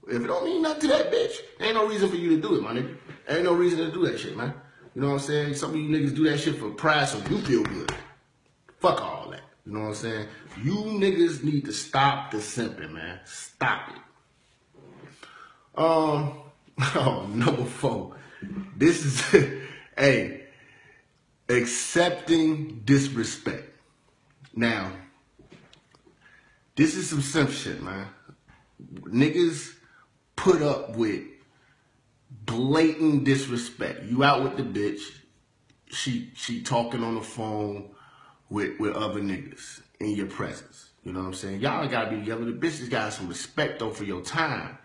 If 0.09 0.23
it 0.23 0.29
don't 0.29 0.45
mean 0.45 0.63
nothing 0.63 0.83
to 0.83 0.87
that 0.89 1.11
bitch, 1.11 1.33
ain't 1.61 1.75
no 1.75 1.89
reason 1.89 2.09
for 2.09 2.15
you 2.15 2.37
to 2.37 2.41
do 2.41 2.55
it, 2.55 2.63
my 2.63 2.73
nigga. 2.73 2.97
Ain't 3.29 3.43
no 3.43 3.55
reason 3.55 3.81
to 3.81 3.91
do 3.91 4.07
that 4.07 4.21
shit, 4.21 4.37
man. 4.37 4.55
You 4.97 5.03
know 5.03 5.09
what 5.09 5.21
I'm 5.21 5.27
saying? 5.27 5.55
Some 5.57 5.71
of 5.73 5.77
you 5.77 5.91
niggas 5.91 6.17
do 6.17 6.25
that 6.25 6.41
shit 6.41 6.57
for 6.57 6.71
pride 6.71 7.07
so 7.07 7.19
you 7.29 7.39
feel 7.43 7.63
good. 7.65 7.95
Fuck 8.79 9.03
all 9.03 9.29
that. 9.31 9.43
You 9.67 9.75
know 9.75 9.81
what 9.81 9.89
I'm 9.89 9.95
saying? 9.95 10.29
You 10.63 10.73
niggas 10.73 11.45
need 11.45 11.67
to 11.67 11.73
stop 11.75 12.31
the 12.31 12.39
simping, 12.39 12.93
man. 12.93 13.21
Stop 13.27 13.91
it. 13.91 15.79
Um, 15.79 16.39
oh, 16.95 17.29
number 17.29 17.67
four. 17.67 18.17
This 18.75 19.05
is, 19.05 19.21
hey, 19.99 20.47
accepting 21.47 22.81
disrespect. 22.87 23.69
Now, 24.55 24.93
this 26.75 26.95
is 26.95 27.11
some 27.11 27.21
simp 27.21 27.51
shit, 27.51 27.83
man. 27.83 28.07
Niggas 29.03 29.75
put 30.37 30.63
up 30.63 30.97
with 30.97 31.23
blatant 32.47 33.25
disrespect. 33.25 34.05
You 34.05 34.25
out 34.25 34.43
with 34.43 34.57
the 34.57 34.63
bitch, 34.63 35.01
she 35.91 36.31
she 36.35 36.63
talking 36.63 37.03
on 37.03 37.17
the 37.17 37.23
phone 37.23 37.91
with 38.49 38.79
with 38.79 38.95
other 38.95 39.21
niggas 39.21 39.83
in 40.01 40.11
your 40.11 40.27
presence. 40.27 40.91
You 41.05 41.13
know 41.13 41.21
what 41.21 41.27
I'm 41.27 41.35
saying? 41.35 41.61
Y'all 41.61 41.87
gotta 41.89 42.11
be 42.11 42.17
together. 42.17 42.45
The 42.45 42.53
bitches 42.53 42.91
got 42.91 43.13
some 43.13 43.29
respect 43.29 43.79
though 43.79 43.91
for 43.91 44.05
your 44.05 44.23
time 44.23 44.79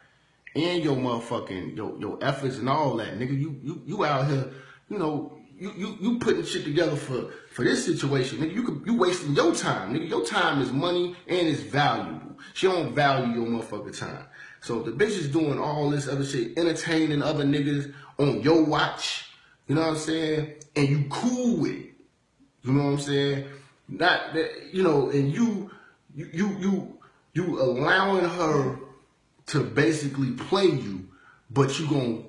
and 0.56 0.84
your 0.84 0.96
motherfucking 0.96 1.76
your 1.76 1.98
your 2.00 2.18
efforts 2.22 2.58
and 2.58 2.70
all 2.70 2.98
that, 2.98 3.18
nigga. 3.18 3.40
You 3.40 3.60
you 3.64 3.82
you 3.86 4.06
out 4.06 4.28
here, 4.28 4.52
you 4.90 4.98
know, 4.98 5.38
you 5.58 5.72
you 5.78 5.98
you 6.00 6.20
putting 6.20 6.44
shit 6.44 6.64
together 6.64 6.96
for 6.96 7.32
for 7.52 7.64
this 7.64 7.86
situation, 7.86 8.40
nigga. 8.40 8.54
You 8.54 8.64
could 8.64 8.84
you 8.86 8.96
wasting 8.96 9.34
your 9.34 9.56
time, 9.56 9.94
nigga. 9.94 10.10
Your 10.10 10.26
time 10.26 10.62
is 10.62 10.72
money 10.72 11.16
and 11.28 11.48
it's 11.48 11.62
valuable. 11.62 12.38
She 12.54 12.68
don't 12.68 12.94
value 12.94 13.34
your 13.34 13.48
motherfucking 13.48 13.98
time. 13.98 14.26
So 14.62 14.82
the 14.82 14.92
bitch 14.92 15.18
is 15.18 15.28
doing 15.30 15.60
all 15.60 15.90
this 15.90 16.08
other 16.08 16.24
shit, 16.24 16.58
entertaining 16.58 17.22
other 17.22 17.44
niggas 17.44 17.94
on 18.18 18.42
your 18.42 18.64
watch. 18.64 19.26
You 19.68 19.76
know 19.76 19.82
what 19.82 19.90
I'm 19.92 19.98
saying? 19.98 20.54
And 20.76 20.88
you 20.88 21.06
cool 21.10 21.58
with 21.58 21.72
it. 21.72 21.94
You 22.64 22.74
know 22.74 22.84
what 22.84 22.92
I'm 22.92 23.00
saying? 23.00 23.46
Not 23.90 24.34
that 24.34 24.74
you 24.74 24.84
know, 24.84 25.10
and 25.10 25.34
you 25.34 25.72
you 26.16 26.30
you 26.32 26.58
you 26.60 26.98
you 27.34 27.62
allowing 27.62 28.26
her 28.26 28.80
to 29.48 29.64
basically 29.64 30.32
play 30.32 30.68
you, 30.68 31.08
but 31.50 31.80
you 31.80 31.88
gonna 31.88 32.24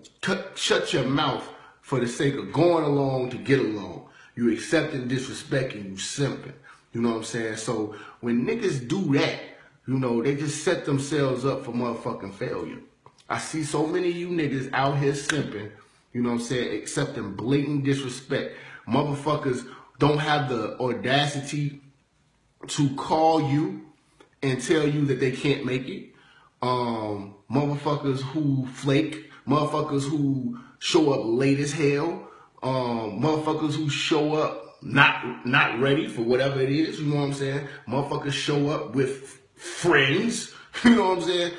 shut 0.55 0.93
your 0.93 1.05
mouth 1.05 1.47
for 1.83 2.01
the 2.01 2.09
sake 2.09 2.35
of 2.35 2.53
going 2.53 2.85
along 2.85 3.31
to 3.31 3.37
get 3.37 3.61
along. 3.61 4.09
You 4.35 4.51
accepting 4.53 5.09
disrespect 5.09 5.75
and 5.75 5.85
you 5.85 5.93
simping. 5.93 6.55
You 6.93 7.03
know 7.03 7.11
what 7.11 7.17
I'm 7.19 7.25
saying? 7.25 7.57
So 7.57 7.95
when 8.21 8.47
niggas 8.47 8.89
do 8.89 9.13
that, 9.19 9.39
you 9.87 9.99
know, 9.99 10.23
they 10.23 10.37
just 10.37 10.65
set 10.65 10.85
themselves 10.85 11.45
up 11.45 11.65
for 11.65 11.73
motherfucking 11.73 12.35
failure. 12.35 12.79
I 13.29 13.39
see 13.39 13.65
so 13.65 13.87
many 13.87 14.11
of 14.11 14.17
you 14.17 14.29
niggas 14.29 14.71
out 14.73 14.99
here 14.99 15.13
simping, 15.13 15.71
you 16.13 16.23
know 16.23 16.31
what 16.31 16.41
I'm 16.41 16.43
saying, 16.43 16.81
accepting 16.81 17.33
blatant 17.35 17.85
disrespect. 17.85 18.57
Motherfuckers 18.87 19.67
don't 19.99 20.19
have 20.19 20.49
the 20.49 20.79
audacity 20.79 21.81
to 22.67 22.95
call 22.97 23.51
you 23.51 23.87
and 24.43 24.61
tell 24.61 24.87
you 24.87 25.07
that 25.07 25.21
they 25.21 25.33
can't 25.33 25.65
make 25.65 25.89
it 25.89 26.13
um, 26.63 27.35
motherfuckers 27.51 28.21
who 28.21 28.67
flake, 28.67 29.31
motherfuckers 29.47 30.09
who 30.09 30.59
show 30.79 31.13
up 31.13 31.21
late 31.25 31.59
as 31.59 31.73
hell, 31.73 32.29
um, 32.63 33.21
motherfuckers 33.21 33.75
who 33.75 33.91
show 33.91 34.35
up 34.35 34.79
not 34.81 35.47
not 35.47 35.79
ready 35.81 36.09
for 36.09 36.23
whatever 36.23 36.61
it 36.61 36.71
is, 36.71 37.01
you 37.01 37.07
know 37.07 37.17
what 37.17 37.25
I'm 37.25 37.33
saying? 37.35 37.69
Motherfuckers 37.89 38.33
show 38.33 38.69
up 38.69 38.95
with 38.95 39.42
friends, 39.63 40.53
you 40.85 40.97
know 40.97 41.11
what 41.11 41.19
I'm 41.19 41.25
saying? 41.25 41.53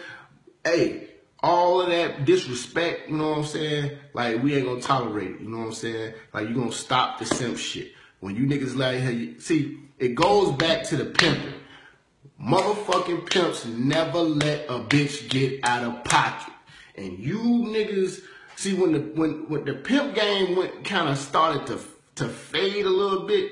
Hey, 0.63 1.10
all 1.41 1.81
of 1.81 1.89
that 1.89 2.25
disrespect, 2.25 3.10
you 3.10 3.17
know 3.17 3.29
what 3.29 3.38
I'm 3.39 3.45
saying? 3.45 3.98
Like 4.13 4.43
we 4.43 4.55
ain't 4.55 4.65
gonna 4.65 4.81
tolerate 4.81 5.31
it, 5.31 5.41
you 5.41 5.50
know 5.50 5.60
what 5.60 5.67
I'm 5.67 5.74
saying? 5.74 6.13
Like 6.33 6.50
you 6.50 6.55
gonna 6.55 6.72
stop 6.72 7.19
the 7.19 7.25
simp 7.25 7.57
shit. 7.57 7.93
When 8.19 8.36
you 8.36 8.45
niggas 8.45 8.75
like, 8.75 9.00
hey, 9.00 9.38
see, 9.39 9.79
it 10.00 10.15
goes 10.15 10.51
back 10.51 10.83
to 10.86 10.98
the 10.98 11.05
pimping. 11.05 11.53
Motherfucking 12.41 13.29
pimps 13.29 13.65
never 13.65 14.19
let 14.19 14.65
a 14.69 14.79
bitch 14.79 15.29
get 15.29 15.60
out 15.63 15.83
of 15.83 16.03
pocket. 16.03 16.53
And 16.95 17.19
you 17.19 17.39
niggas 17.39 18.22
see 18.55 18.74
when 18.74 18.93
the 18.93 19.00
when 19.00 19.50
when 19.50 19.65
the 19.65 19.74
pimp 19.74 20.15
game 20.15 20.55
went 20.55 20.83
kind 20.86 21.10
of 21.10 21.17
started 21.17 21.67
to 21.67 21.79
to 22.15 22.29
fade 22.29 22.86
a 22.86 22.89
little 22.89 23.25
bit 23.25 23.51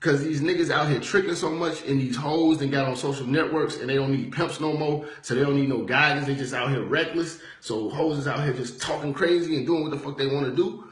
because 0.00 0.22
these 0.22 0.40
niggas 0.40 0.70
out 0.70 0.88
here 0.88 1.00
tricking 1.00 1.34
so 1.34 1.50
much 1.50 1.84
and 1.86 2.00
these 2.00 2.16
hoes 2.16 2.62
and 2.62 2.70
got 2.70 2.86
on 2.86 2.96
social 2.96 3.26
networks 3.26 3.78
and 3.78 3.88
they 3.88 3.94
don't 3.94 4.12
need 4.12 4.32
pimps 4.32 4.60
no 4.60 4.72
more 4.72 5.06
so 5.22 5.34
they 5.34 5.42
don't 5.42 5.56
need 5.56 5.68
no 5.68 5.82
guidance 5.82 6.26
they 6.26 6.34
just 6.34 6.54
out 6.54 6.70
here 6.70 6.82
reckless 6.82 7.40
so 7.60 7.88
hoes 7.88 8.18
is 8.18 8.28
out 8.28 8.42
here 8.42 8.52
just 8.52 8.80
talking 8.80 9.12
crazy 9.12 9.56
and 9.56 9.66
doing 9.66 9.82
what 9.82 9.90
the 9.90 9.98
fuck 9.98 10.16
they 10.16 10.26
want 10.26 10.46
to 10.46 10.54
do 10.54 10.84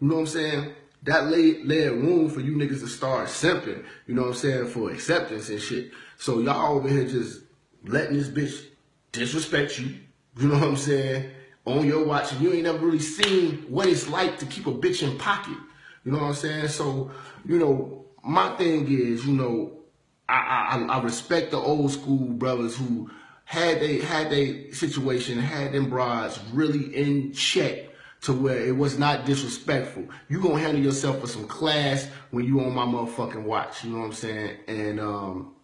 you 0.00 0.08
know 0.08 0.16
what 0.16 0.20
i'm 0.20 0.26
saying 0.26 0.72
that 1.02 1.28
laid, 1.28 1.64
laid 1.64 1.88
room 1.92 2.28
for 2.28 2.40
you 2.40 2.56
niggas 2.56 2.80
to 2.80 2.88
start 2.88 3.28
simping 3.28 3.82
you 4.06 4.14
know 4.14 4.22
what 4.22 4.28
i'm 4.28 4.34
saying 4.34 4.66
for 4.66 4.90
acceptance 4.90 5.48
and 5.48 5.60
shit 5.60 5.90
so 6.18 6.40
y'all 6.40 6.76
over 6.76 6.88
here 6.88 7.06
just 7.06 7.40
letting 7.84 8.16
this 8.16 8.28
bitch 8.28 8.66
disrespect 9.12 9.78
you. 9.78 9.94
You 10.38 10.48
know 10.48 10.54
what 10.54 10.68
I'm 10.68 10.76
saying? 10.76 11.30
On 11.66 11.86
your 11.86 12.04
watch, 12.04 12.32
and 12.32 12.40
you 12.40 12.52
ain't 12.52 12.64
never 12.64 12.78
really 12.78 12.98
seen 12.98 13.64
what 13.68 13.86
it's 13.86 14.08
like 14.08 14.38
to 14.38 14.46
keep 14.46 14.66
a 14.66 14.72
bitch 14.72 15.02
in 15.02 15.18
pocket. 15.18 15.56
You 16.04 16.12
know 16.12 16.18
what 16.18 16.28
I'm 16.28 16.34
saying? 16.34 16.68
So, 16.68 17.10
you 17.44 17.58
know, 17.58 18.04
my 18.22 18.56
thing 18.56 18.86
is, 18.90 19.26
you 19.26 19.32
know, 19.32 19.72
I, 20.28 20.86
I, 20.88 20.98
I 20.98 21.02
respect 21.02 21.50
the 21.50 21.58
old 21.58 21.90
school 21.90 22.28
brothers 22.28 22.76
who 22.76 23.10
had 23.44 23.80
they 23.80 23.98
had 23.98 24.30
they 24.30 24.70
situation, 24.70 25.38
had 25.38 25.72
them 25.72 25.90
broads 25.90 26.38
really 26.52 26.94
in 26.94 27.32
check 27.32 27.88
to 28.22 28.32
where 28.32 28.64
it 28.64 28.76
was 28.76 28.98
not 28.98 29.24
disrespectful. 29.24 30.04
You 30.28 30.40
gonna 30.40 30.60
handle 30.60 30.82
yourself 30.82 31.20
with 31.22 31.30
some 31.30 31.48
class 31.48 32.08
when 32.30 32.44
you 32.44 32.60
on 32.60 32.74
my 32.74 32.84
motherfucking 32.84 33.42
watch. 33.42 33.82
You 33.84 33.90
know 33.90 34.00
what 34.00 34.06
I'm 34.06 34.12
saying? 34.12 34.56
And 34.68 35.00
um, 35.00 35.54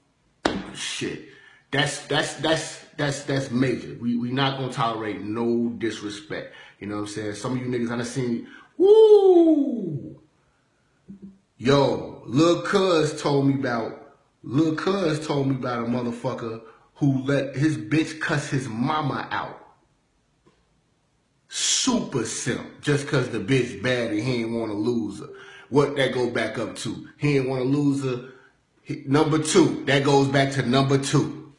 shit. 0.75 1.29
That's 1.71 2.07
that's 2.07 2.35
that's 2.35 2.85
that's 2.97 3.25
that's 3.25 3.51
major. 3.51 3.97
We 4.01 4.17
we 4.17 4.31
not 4.31 4.59
gonna 4.59 4.73
tolerate 4.73 5.21
no 5.21 5.69
disrespect. 5.79 6.55
You 6.81 6.87
know 6.87 6.97
what 6.97 7.01
I'm 7.03 7.09
saying? 7.09 7.35
Some 7.35 7.53
of 7.53 7.59
you 7.59 7.67
niggas 7.67 7.91
I 7.91 7.97
done 7.97 8.05
seen 8.05 8.49
woo. 8.79 10.21
Yo, 11.59 12.23
Lil 12.27 12.63
Cuz 12.63 13.21
told 13.21 13.47
me 13.47 13.55
about 13.55 14.15
Lil 14.43 14.77
Cuz 14.77 15.27
told 15.27 15.49
me 15.49 15.55
about 15.55 15.85
a 15.85 15.87
motherfucker 15.87 16.61
who 16.97 17.23
let 17.23 17.57
his 17.57 17.77
bitch 17.77 18.21
cuss 18.21 18.51
his 18.51 18.69
mama 18.69 19.29
out. 19.31 19.63
Super 21.49 22.25
simp. 22.25 22.81
Just 22.81 23.09
cause 23.09 23.31
the 23.31 23.39
bitch 23.39 23.83
bad 23.83 24.11
and 24.11 24.21
he 24.21 24.43
ain't 24.43 24.53
wanna 24.53 24.75
lose 24.75 25.21
her. 25.21 25.29
What 25.69 25.97
that 25.97 26.13
go 26.13 26.31
back 26.31 26.59
up 26.59 26.77
to? 26.77 27.09
He 27.17 27.39
ain't 27.39 27.49
wanna 27.49 27.65
lose 27.65 28.05
her 28.05 28.33
Number 29.05 29.41
two, 29.41 29.85
that 29.87 30.05
goes 30.05 30.29
back 30.29 30.53
to 30.53 30.63
number 30.63 30.97
two. 30.97 31.53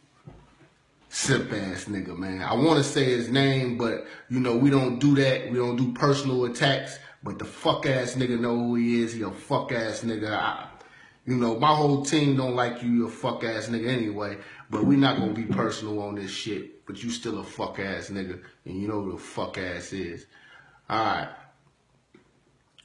Simp 1.10 1.52
ass 1.52 1.86
nigga, 1.86 2.18
man. 2.18 2.42
I 2.42 2.54
want 2.54 2.78
to 2.78 2.84
say 2.84 3.04
his 3.04 3.28
name, 3.30 3.78
but 3.78 4.06
you 4.30 4.40
know, 4.40 4.56
we 4.56 4.70
don't 4.70 5.00
do 5.00 5.16
that. 5.16 5.52
We 5.52 5.58
don't 5.58 5.76
do 5.76 5.92
personal 5.92 6.46
attacks. 6.46 6.98
But 7.24 7.40
the 7.40 7.46
fuck 7.46 7.86
ass 7.86 8.16
nigga 8.16 8.40
know 8.40 8.56
who 8.56 8.76
he 8.76 9.02
is. 9.02 9.14
He 9.14 9.22
a 9.22 9.32
fuck 9.32 9.72
ass 9.72 10.02
nigga. 10.02 10.32
I, 10.32 10.68
you 11.26 11.36
know, 11.36 11.60
my 11.60 11.76
whole 11.76 12.06
team 12.06 12.38
don't 12.38 12.56
like 12.56 12.82
you, 12.84 12.90
you 12.90 13.08
a 13.08 13.10
fuck 13.12 13.44
ass 13.44 13.68
nigga 13.68 13.88
anyway. 13.88 14.38
But 14.70 14.86
we 14.86 14.96
not 14.96 15.18
gonna 15.18 15.34
be 15.34 15.46
personal 15.46 16.02
on 16.02 16.16
this 16.16 16.32
shit. 16.32 16.86
But 16.86 17.04
you 17.04 17.10
still 17.10 17.40
a 17.40 17.44
fuck 17.44 17.80
ass 17.80 18.10
nigga, 18.10 18.42
and 18.66 18.82
you 18.82 18.88
know 18.88 19.02
who 19.02 19.14
the 19.14 19.18
fuck 19.18 19.58
ass 19.58 19.92
is. 19.92 20.26
All 20.90 20.98
right. 20.98 21.30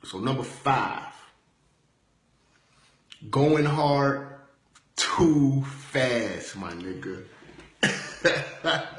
So 0.05 0.19
number 0.19 0.43
five, 0.43 1.13
going 3.31 3.65
hard 3.65 4.33
too 4.97 5.63
fast, 5.63 6.57
my 6.57 6.73
nigga. 6.73 7.23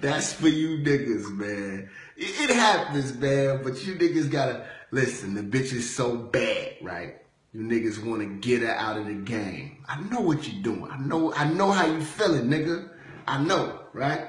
That's 0.00 0.32
for 0.32 0.48
you 0.48 0.78
niggas, 0.78 1.30
man. 1.30 1.90
It, 2.22 2.50
happens, 2.50 3.16
man, 3.16 3.62
but 3.62 3.82
you 3.86 3.94
niggas 3.94 4.30
gotta 4.30 4.66
listen. 4.90 5.34
The 5.34 5.40
bitch 5.42 5.72
is 5.72 5.94
so 5.94 6.16
bad, 6.16 6.76
right? 6.82 7.16
You 7.54 7.62
niggas 7.62 8.04
want 8.04 8.20
to 8.20 8.26
get 8.46 8.60
her 8.60 8.74
out 8.74 8.98
of 8.98 9.06
the 9.06 9.14
game. 9.14 9.82
I 9.88 10.02
know 10.02 10.20
what 10.20 10.46
you're 10.46 10.62
doing. 10.62 10.90
I 10.90 10.98
know. 10.98 11.32
I 11.32 11.48
know 11.48 11.70
how 11.72 11.86
you 11.86 12.02
feeling, 12.02 12.50
nigga. 12.50 12.90
I 13.26 13.42
know, 13.42 13.80
right? 13.94 14.28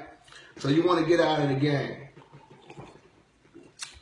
So 0.56 0.68
you 0.68 0.86
want 0.86 1.00
to 1.00 1.06
get 1.06 1.20
out 1.20 1.40
of 1.40 1.50
the 1.50 1.54
game. 1.54 2.08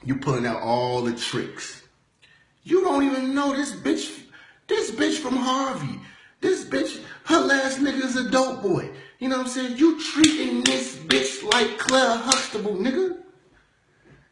You 0.05 0.17
pulling 0.17 0.47
out 0.47 0.63
all 0.63 1.03
the 1.03 1.13
tricks. 1.13 1.83
You 2.63 2.83
don't 2.83 3.03
even 3.03 3.35
know 3.35 3.57
this 3.57 3.73
bitch. 3.73 4.23
This 4.69 4.93
bitch 4.93 5.19
from 5.19 5.37
Harvey. 5.37 5.99
This 6.41 6.65
bitch, 6.65 7.03
her 7.25 7.41
last 7.41 7.81
nigga 7.81 8.05
is 8.05 8.15
a 8.15 8.31
dope 8.31 8.63
boy. 8.63 8.91
You 9.19 9.29
know 9.29 9.39
what 9.39 9.47
I'm 9.47 9.53
saying? 9.53 9.79
You 9.79 10.01
treating 10.01 10.63
this 10.63 10.97
bitch 10.97 11.43
like 11.53 11.77
Claire 11.77 12.17
Huxtable, 12.17 12.77
nigga. 12.77 13.17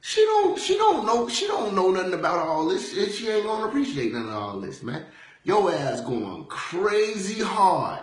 She 0.00 0.20
don't, 0.22 0.58
she 0.58 0.76
don't 0.76 1.04
know, 1.04 1.28
she 1.28 1.46
don't 1.46 1.74
know 1.74 1.90
nothing 1.90 2.14
about 2.14 2.46
all 2.46 2.66
this. 2.66 2.92
She 3.16 3.28
ain't 3.28 3.46
gonna 3.46 3.66
appreciate 3.66 4.12
none 4.12 4.28
of 4.28 4.34
all 4.34 4.60
this, 4.60 4.82
man. 4.82 5.04
Your 5.44 5.72
ass 5.72 6.00
going 6.00 6.44
crazy 6.46 7.42
hard. 7.42 8.00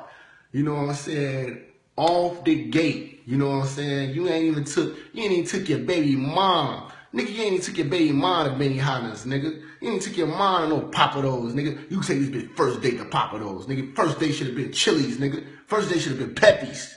You 0.52 0.64
know 0.64 0.74
what 0.76 0.90
I'm 0.90 0.96
saying? 0.96 1.62
Off 1.96 2.44
the 2.44 2.66
gate. 2.66 3.24
You 3.26 3.38
know 3.38 3.50
what 3.50 3.64
I'm 3.64 3.68
saying? 3.68 4.16
You 4.16 4.28
ain't 4.28 4.46
even 4.46 4.64
took, 4.64 4.96
you 5.14 5.24
ain't 5.24 5.32
even 5.32 5.46
took 5.46 5.70
your 5.70 5.80
baby 5.80 6.16
mom. 6.16 6.92
Nigga, 7.14 7.30
you 7.30 7.44
ain't 7.44 7.54
even 7.54 7.62
took 7.62 7.78
your 7.78 7.88
baby 7.88 8.12
mom 8.12 8.46
to 8.46 8.58
Benny 8.58 8.78
Benihana's, 8.78 9.26
nigga. 9.26 9.62
You 9.80 9.92
ain't 9.92 10.02
took 10.02 10.18
your 10.18 10.28
mom 10.28 10.70
to 10.70 10.76
no 10.76 10.82
Pappadeaux, 10.90 11.54
nigga. 11.54 11.90
You 11.90 12.02
say 12.04 12.18
this 12.20 12.30
been 12.30 12.50
first 12.56 12.82
date 12.82 12.98
to 12.98 13.06
Pappadeaux, 13.06 13.66
nigga. 13.68 13.96
First 13.96 14.20
date 14.20 14.34
should 14.34 14.48
have 14.48 14.56
been 14.56 14.74
Chili's, 14.74 15.18
nigga. 15.18 15.46
First 15.68 15.90
date 15.90 16.00
should 16.00 16.18
have 16.18 16.20
been 16.20 16.36
Pepe's. 16.36 16.96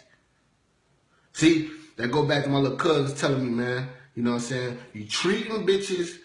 See, 1.32 1.70
that 1.96 2.10
go 2.10 2.26
back 2.26 2.44
to 2.44 2.50
my 2.50 2.58
little 2.58 2.76
cousins 2.76 3.20
telling 3.20 3.44
me, 3.44 3.50
man. 3.50 3.88
You 4.18 4.24
know 4.24 4.30
what 4.30 4.42
I'm 4.42 4.48
saying? 4.48 4.78
You 4.94 5.06
treating 5.06 5.64
bitches 5.64 6.18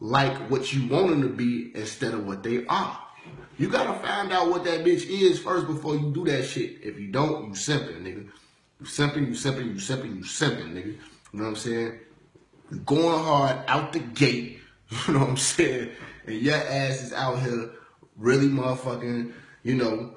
like 0.00 0.34
what 0.50 0.72
you 0.72 0.88
want 0.88 1.10
them 1.10 1.20
to 1.20 1.28
be 1.28 1.70
instead 1.74 2.14
of 2.14 2.26
what 2.26 2.42
they 2.42 2.64
are. 2.64 2.98
You 3.58 3.68
gotta 3.68 3.92
find 4.00 4.32
out 4.32 4.48
what 4.48 4.64
that 4.64 4.86
bitch 4.86 5.06
is 5.06 5.38
first 5.38 5.66
before 5.66 5.96
you 5.96 6.10
do 6.14 6.24
that 6.24 6.44
shit. 6.44 6.78
If 6.82 6.98
you 6.98 7.08
don't, 7.08 7.48
you 7.48 7.50
simping, 7.50 8.00
nigga. 8.00 8.26
You 8.80 8.86
simping, 8.86 9.26
you 9.26 9.34
simping, 9.34 9.66
you 9.66 9.74
simping, 9.74 10.16
you 10.16 10.22
simping, 10.22 10.72
nigga. 10.72 10.86
You 10.86 10.98
know 11.34 11.42
what 11.42 11.48
I'm 11.50 11.56
saying? 11.56 11.98
You 12.70 12.78
going 12.78 13.22
hard 13.22 13.58
out 13.68 13.92
the 13.92 13.98
gate. 13.98 14.60
You 15.06 15.12
know 15.12 15.20
what 15.20 15.28
I'm 15.28 15.36
saying? 15.36 15.90
And 16.26 16.40
your 16.40 16.54
ass 16.54 17.02
is 17.02 17.12
out 17.12 17.42
here 17.42 17.70
really 18.16 18.46
motherfucking, 18.46 19.34
you 19.62 19.74
know, 19.74 20.15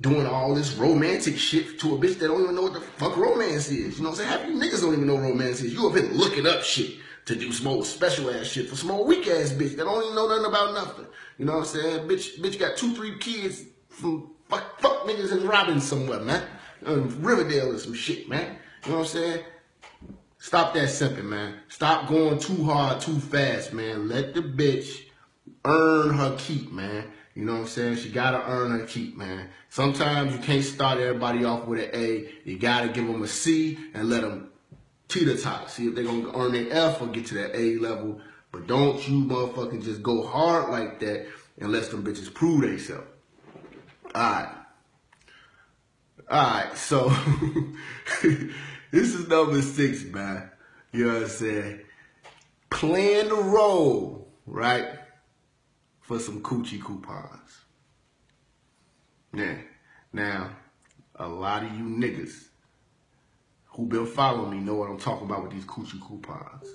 doing 0.00 0.26
all 0.26 0.54
this 0.54 0.74
romantic 0.74 1.38
shit 1.38 1.78
to 1.80 1.94
a 1.94 1.98
bitch 1.98 2.18
that 2.18 2.28
don't 2.28 2.42
even 2.42 2.54
know 2.54 2.62
what 2.62 2.74
the 2.74 2.80
fuck 2.80 3.16
romance 3.16 3.70
is. 3.70 3.96
You 3.98 4.04
know 4.04 4.10
what 4.10 4.20
I'm 4.20 4.26
saying? 4.26 4.28
Half 4.28 4.48
you 4.48 4.54
niggas 4.54 4.82
don't 4.82 4.92
even 4.92 5.06
know 5.06 5.16
romance 5.16 5.60
is. 5.60 5.72
You 5.72 5.88
have 5.88 5.94
been 5.94 6.16
looking 6.16 6.46
up 6.46 6.62
shit 6.62 6.96
to 7.26 7.34
do 7.34 7.52
some 7.52 7.68
old 7.68 7.86
special 7.86 8.30
ass 8.30 8.46
shit 8.46 8.68
for 8.68 8.76
some 8.76 8.90
old 8.90 9.06
weak 9.08 9.26
ass 9.28 9.50
bitch 9.52 9.76
that 9.76 9.84
don't 9.84 10.02
even 10.02 10.14
know 10.14 10.28
nothing 10.28 10.46
about 10.46 10.74
nothing. 10.74 11.06
You 11.38 11.46
know 11.46 11.58
what 11.58 11.60
I'm 11.60 11.80
saying? 11.80 12.08
Bitch, 12.08 12.38
bitch 12.40 12.58
got 12.58 12.76
two, 12.76 12.94
three 12.94 13.18
kids 13.18 13.64
from 13.88 14.30
fuck, 14.48 14.80
fuck 14.80 15.04
niggas 15.04 15.32
in 15.32 15.46
Robbins 15.46 15.86
somewhere, 15.86 16.20
man. 16.20 16.42
Um, 16.84 17.16
Riverdale 17.22 17.72
or 17.72 17.78
some 17.78 17.94
shit, 17.94 18.28
man. 18.28 18.58
You 18.84 18.92
know 18.92 18.98
what 18.98 19.04
I'm 19.04 19.10
saying? 19.10 19.44
Stop 20.38 20.74
that 20.74 20.88
simping, 20.88 21.24
man. 21.24 21.54
Stop 21.68 22.08
going 22.08 22.38
too 22.38 22.64
hard, 22.64 23.00
too 23.00 23.18
fast, 23.18 23.72
man. 23.72 24.08
Let 24.08 24.34
the 24.34 24.42
bitch 24.42 25.06
earn 25.64 26.10
her 26.10 26.36
keep, 26.38 26.70
man. 26.70 27.10
You 27.34 27.44
know 27.44 27.54
what 27.54 27.62
I'm 27.62 27.66
saying? 27.66 27.96
She 27.96 28.10
gotta 28.10 28.48
earn 28.48 28.70
her 28.78 28.86
keep, 28.86 29.16
man. 29.16 29.48
Sometimes 29.68 30.32
you 30.32 30.38
can't 30.38 30.62
start 30.62 30.98
everybody 30.98 31.44
off 31.44 31.66
with 31.66 31.80
an 31.80 31.90
A. 31.92 32.28
You 32.44 32.58
gotta 32.58 32.88
give 32.88 33.06
them 33.06 33.22
a 33.22 33.26
C 33.26 33.76
and 33.92 34.08
let 34.08 34.22
them 34.22 34.50
teeter 35.08 35.36
tot. 35.36 35.68
See 35.70 35.88
if 35.88 35.94
they're 35.96 36.04
gonna 36.04 36.36
earn 36.36 36.52
their 36.52 36.68
F 36.70 37.02
or 37.02 37.08
get 37.08 37.26
to 37.26 37.34
that 37.34 37.56
A 37.56 37.76
level. 37.78 38.20
But 38.52 38.68
don't 38.68 39.06
you 39.08 39.24
motherfucking 39.24 39.82
just 39.82 40.00
go 40.00 40.24
hard 40.24 40.70
like 40.70 41.00
that 41.00 41.26
and 41.58 41.72
let 41.72 41.90
them 41.90 42.04
bitches 42.04 42.32
prove 42.32 42.60
themselves. 42.60 43.08
Alright. 44.14 44.48
Alright, 46.30 46.76
so 46.76 47.08
this 48.22 49.14
is 49.14 49.26
number 49.26 49.60
six, 49.60 50.04
man. 50.04 50.50
You 50.92 51.06
know 51.06 51.14
what 51.14 51.22
I'm 51.24 51.28
saying? 51.28 51.80
Playing 52.70 53.28
the 53.28 53.34
role, 53.34 54.28
right? 54.46 55.00
For 56.04 56.18
some 56.18 56.42
coochie 56.42 56.82
coupons. 56.84 57.64
Yeah. 59.34 59.56
Now, 60.12 60.50
a 61.16 61.26
lot 61.26 61.64
of 61.64 61.72
you 61.72 61.84
niggas 61.84 62.48
who 63.68 63.86
been 63.86 64.04
following 64.04 64.50
me 64.50 64.58
know 64.58 64.74
what 64.74 64.90
I'm 64.90 64.98
talking 64.98 65.24
about 65.26 65.44
with 65.44 65.52
these 65.52 65.64
coochie 65.64 66.06
coupons. 66.06 66.68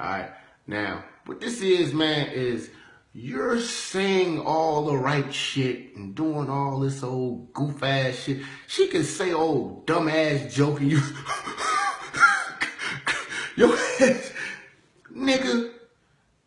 Alright. 0.00 0.30
Now, 0.66 1.04
what 1.26 1.42
this 1.42 1.60
is, 1.60 1.92
man, 1.92 2.30
is 2.30 2.70
you're 3.12 3.60
saying 3.60 4.40
all 4.40 4.86
the 4.86 4.96
right 4.96 5.30
shit 5.30 5.94
and 5.94 6.14
doing 6.14 6.48
all 6.48 6.80
this 6.80 7.02
old 7.02 7.52
goof 7.52 7.82
ass 7.82 8.14
shit. 8.14 8.40
She 8.66 8.86
can 8.86 9.04
say 9.04 9.34
old 9.34 9.86
dumb 9.86 10.08
ass 10.08 10.54
joke 10.54 10.80
and 10.80 10.90
you 10.90 11.00
Yo 13.56 13.68
nigga, 15.12 15.70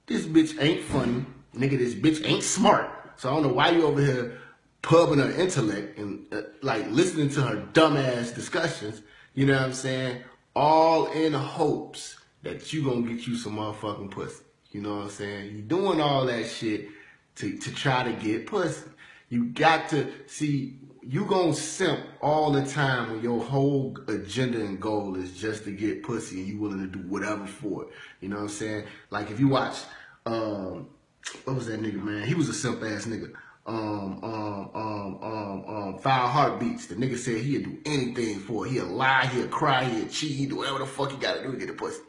this 0.08 0.26
bitch 0.26 0.60
ain't 0.60 0.84
funny. 0.86 1.26
Nigga, 1.56 1.78
this 1.78 1.94
bitch 1.94 2.26
ain't 2.26 2.44
smart. 2.44 2.90
So 3.18 3.30
I 3.30 3.34
don't 3.34 3.44
know 3.44 3.54
why 3.54 3.70
you 3.72 3.84
over 3.84 4.02
here 4.02 4.40
pubbing 4.82 5.20
her 5.20 5.32
intellect 5.32 5.98
and 5.98 6.26
uh, 6.34 6.42
like 6.62 6.90
listening 6.90 7.30
to 7.32 7.42
her 7.42 7.68
dumbass 7.74 8.34
discussions. 8.34 9.02
You 9.34 9.46
know 9.46 9.54
what 9.54 9.64
I'm 9.64 9.74
saying? 9.74 10.24
All 10.56 11.08
in 11.08 11.34
hopes 11.34 12.18
that 12.44 12.74
you 12.74 12.84
gonna 12.84 13.02
get 13.02 13.28
you 13.28 13.36
some 13.36 13.58
motherfucking 13.58 14.12
pussy. 14.12 14.44
You 14.72 14.82
know 14.82 14.96
what 14.96 15.04
I'm 15.04 15.10
saying? 15.10 15.56
You 15.56 15.62
doing 15.62 16.02
all 16.02 16.26
that 16.26 16.48
shit 16.48 16.88
to, 17.36 17.58
to 17.58 17.74
try 17.74 18.04
to 18.04 18.14
get 18.14 18.48
pussy. 18.48 18.90
You 19.30 19.46
got 19.46 19.90
to 19.90 20.12
see 20.28 20.78
you 21.04 21.26
gonna 21.26 21.54
simp 21.54 22.00
all 22.22 22.52
the 22.52 22.66
time 22.66 23.12
when 23.12 23.22
your 23.22 23.44
whole 23.44 23.98
agenda 24.08 24.60
and 24.60 24.80
goal 24.80 25.16
is 25.16 25.38
just 25.38 25.64
to 25.64 25.72
get 25.72 26.04
pussy 26.04 26.40
and 26.40 26.48
you 26.48 26.60
willing 26.60 26.80
to 26.80 26.88
do 26.88 27.00
whatever 27.08 27.48
for 27.48 27.84
it. 27.84 27.90
You 28.20 28.30
know 28.30 28.38
what 28.38 28.44
I'm 28.44 28.50
saying? 28.50 28.86
Like 29.10 29.32
if 29.32 29.40
you 29.40 29.48
watch 29.48 29.78
um 30.26 30.88
what 31.46 31.56
was 31.56 31.68
that 31.68 31.82
nigga 31.82 32.02
man? 32.02 32.28
He 32.28 32.34
was 32.34 32.50
a 32.50 32.54
simp 32.54 32.82
ass 32.84 33.06
nigga. 33.06 33.34
Um, 33.66 34.24
um, 34.24 34.72
um, 34.74 35.20
um, 35.22 35.66
um, 35.68 36.00
heartbeats. 36.02 36.88
The 36.88 36.96
nigga 36.96 37.18
said 37.18 37.38
he'd 37.38 37.64
do 37.64 37.78
anything 37.86 38.40
for 38.40 38.66
it. 38.66 38.72
He'd 38.72 38.82
lie, 38.82 39.28
he'd 39.28 39.52
cry, 39.52 39.84
he'd 39.84 40.10
cheat, 40.10 40.32
he'd 40.32 40.50
do 40.50 40.58
whatever 40.58 40.80
the 40.80 40.86
fuck 40.88 41.12
he 41.12 41.18
gotta 41.18 41.44
do 41.44 41.52
to 41.52 41.58
get 41.58 41.68
the 41.68 41.74
pussy. 41.74 42.02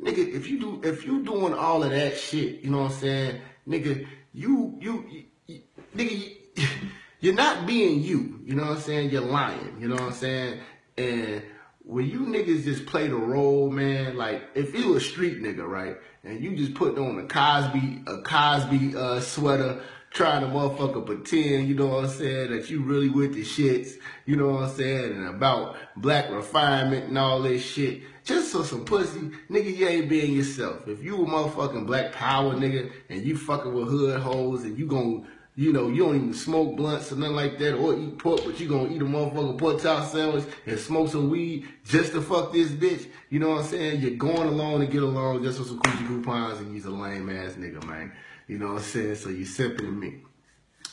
Nigga, 0.00 0.34
if 0.34 0.48
you 0.48 0.58
do, 0.60 0.80
if 0.82 1.04
you 1.04 1.22
doing 1.22 1.54
all 1.54 1.82
of 1.82 1.90
that 1.90 2.16
shit, 2.16 2.60
you 2.62 2.70
know 2.70 2.82
what 2.82 2.92
I'm 2.92 2.98
saying? 2.98 3.40
Nigga, 3.68 4.06
you, 4.32 4.78
you, 4.80 5.04
you, 5.10 5.24
you 5.46 5.60
nigga, 5.96 6.36
you, 6.56 6.66
you're 7.20 7.34
not 7.34 7.66
being 7.66 8.02
you. 8.02 8.40
You 8.44 8.54
know 8.54 8.64
what 8.64 8.76
I'm 8.76 8.82
saying? 8.82 9.10
You're 9.10 9.22
lying. 9.22 9.76
You 9.78 9.88
know 9.88 9.96
what 9.96 10.04
I'm 10.04 10.12
saying? 10.12 10.60
And 10.96 11.42
when 11.90 12.08
you 12.08 12.20
niggas 12.20 12.62
just 12.62 12.86
play 12.86 13.08
the 13.08 13.16
role, 13.16 13.68
man, 13.68 14.16
like 14.16 14.42
if 14.54 14.72
you 14.78 14.94
a 14.94 15.00
street 15.00 15.42
nigga, 15.42 15.66
right, 15.66 15.96
and 16.22 16.40
you 16.40 16.54
just 16.54 16.74
put 16.74 16.96
on 16.96 17.18
a 17.18 17.26
Cosby, 17.26 18.04
a 18.06 18.22
Cosby 18.22 18.96
uh, 18.96 19.18
sweater, 19.18 19.82
trying 20.12 20.42
to 20.42 20.46
motherfucker 20.46 21.04
pretend, 21.04 21.66
you 21.66 21.74
know 21.74 21.88
what 21.88 22.04
I'm 22.04 22.10
saying, 22.10 22.52
that 22.52 22.70
you 22.70 22.80
really 22.80 23.08
with 23.08 23.34
the 23.34 23.42
shits, 23.42 23.94
you 24.24 24.36
know 24.36 24.50
what 24.50 24.62
I'm 24.62 24.76
saying, 24.76 25.16
and 25.16 25.26
about 25.26 25.76
black 25.96 26.30
refinement 26.30 27.08
and 27.08 27.18
all 27.18 27.42
this 27.42 27.64
shit. 27.64 28.02
Just 28.22 28.52
for 28.52 28.62
some 28.62 28.84
pussy, 28.84 29.32
nigga, 29.50 29.76
you 29.76 29.88
ain't 29.88 30.08
being 30.08 30.32
yourself. 30.32 30.86
If 30.86 31.02
you 31.02 31.16
a 31.16 31.26
motherfucking 31.26 31.86
black 31.86 32.12
power 32.12 32.54
nigga 32.54 32.92
and 33.08 33.24
you 33.24 33.36
fucking 33.36 33.74
with 33.74 33.88
hood 33.88 34.20
hoes 34.20 34.62
and 34.62 34.78
you 34.78 34.86
gon' 34.86 35.26
you 35.56 35.72
know, 35.72 35.88
you 35.88 36.04
don't 36.04 36.16
even 36.16 36.34
smoke 36.34 36.76
blunts 36.76 37.12
or 37.12 37.16
nothing 37.16 37.36
like 37.36 37.58
that 37.58 37.74
or 37.74 37.98
eat 37.98 38.18
pork, 38.18 38.42
but 38.44 38.58
you 38.60 38.68
gonna 38.68 38.90
eat 38.90 39.02
a 39.02 39.04
motherfucking 39.04 39.58
pork 39.58 39.82
chop 39.82 40.08
sandwich 40.08 40.44
and 40.66 40.78
smoke 40.78 41.10
some 41.10 41.28
weed 41.28 41.68
just 41.84 42.12
to 42.12 42.22
fuck 42.22 42.52
this 42.52 42.70
bitch. 42.70 43.08
You 43.30 43.40
know 43.40 43.50
what 43.50 43.62
I'm 43.62 43.66
saying? 43.66 44.00
You're 44.00 44.12
going 44.12 44.48
along 44.48 44.80
to 44.80 44.86
get 44.86 45.02
along 45.02 45.42
just 45.42 45.58
with 45.58 45.68
some 45.68 45.80
coochie 45.80 46.06
coupons 46.06 46.60
and 46.60 46.74
you's 46.74 46.84
a 46.84 46.90
lame 46.90 47.28
ass 47.28 47.52
nigga, 47.52 47.84
man. 47.84 48.12
You 48.46 48.58
know 48.58 48.68
what 48.68 48.78
I'm 48.78 48.82
saying? 48.82 49.16
So 49.16 49.28
you 49.28 49.44
simping 49.44 49.78
to 49.78 49.92
me. 49.92 50.22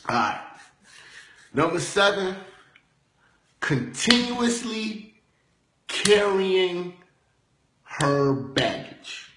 Alright. 0.08 0.40
Number 1.54 1.80
seven, 1.80 2.36
continuously 3.60 5.14
carrying 5.86 6.94
her 7.82 8.32
baggage. 8.32 9.32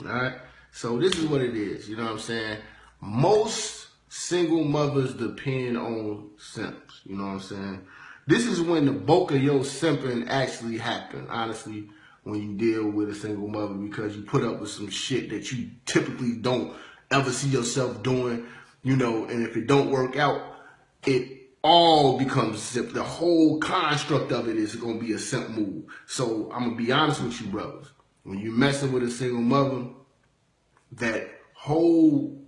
Alright? 0.00 0.36
So 0.70 0.98
this 0.98 1.16
is 1.18 1.26
what 1.26 1.40
it 1.40 1.56
is. 1.56 1.88
You 1.88 1.96
know 1.96 2.04
what 2.04 2.12
I'm 2.12 2.18
saying? 2.18 2.58
Most 3.00 3.81
single 4.12 4.62
mothers 4.62 5.14
depend 5.14 5.78
on 5.78 6.28
simps. 6.36 7.00
You 7.06 7.16
know 7.16 7.24
what 7.24 7.30
I'm 7.30 7.40
saying? 7.40 7.86
This 8.26 8.44
is 8.44 8.60
when 8.60 8.84
the 8.84 8.92
bulk 8.92 9.30
of 9.30 9.42
your 9.42 9.60
simping 9.60 10.28
actually 10.28 10.76
happen, 10.76 11.26
honestly, 11.30 11.88
when 12.22 12.42
you 12.42 12.52
deal 12.52 12.90
with 12.90 13.08
a 13.08 13.14
single 13.14 13.48
mother 13.48 13.72
because 13.72 14.14
you 14.14 14.22
put 14.22 14.44
up 14.44 14.60
with 14.60 14.68
some 14.68 14.90
shit 14.90 15.30
that 15.30 15.50
you 15.50 15.70
typically 15.86 16.34
don't 16.34 16.76
ever 17.10 17.32
see 17.32 17.48
yourself 17.48 18.02
doing, 18.02 18.46
you 18.82 18.96
know, 18.96 19.24
and 19.24 19.42
if 19.42 19.56
it 19.56 19.66
don't 19.66 19.90
work 19.90 20.16
out, 20.18 20.42
it 21.06 21.48
all 21.62 22.18
becomes 22.18 22.60
simp. 22.60 22.92
The 22.92 23.02
whole 23.02 23.60
construct 23.60 24.30
of 24.30 24.46
it 24.46 24.58
is 24.58 24.76
going 24.76 25.00
to 25.00 25.06
be 25.06 25.14
a 25.14 25.18
simp 25.18 25.48
move. 25.48 25.84
So 26.06 26.52
I'm 26.52 26.64
going 26.64 26.76
to 26.76 26.84
be 26.84 26.92
honest 26.92 27.22
with 27.22 27.40
you, 27.40 27.46
brothers. 27.46 27.86
When 28.24 28.38
you're 28.40 28.52
messing 28.52 28.92
with 28.92 29.04
a 29.04 29.10
single 29.10 29.40
mother, 29.40 29.86
that 30.92 31.30
whole 31.54 32.41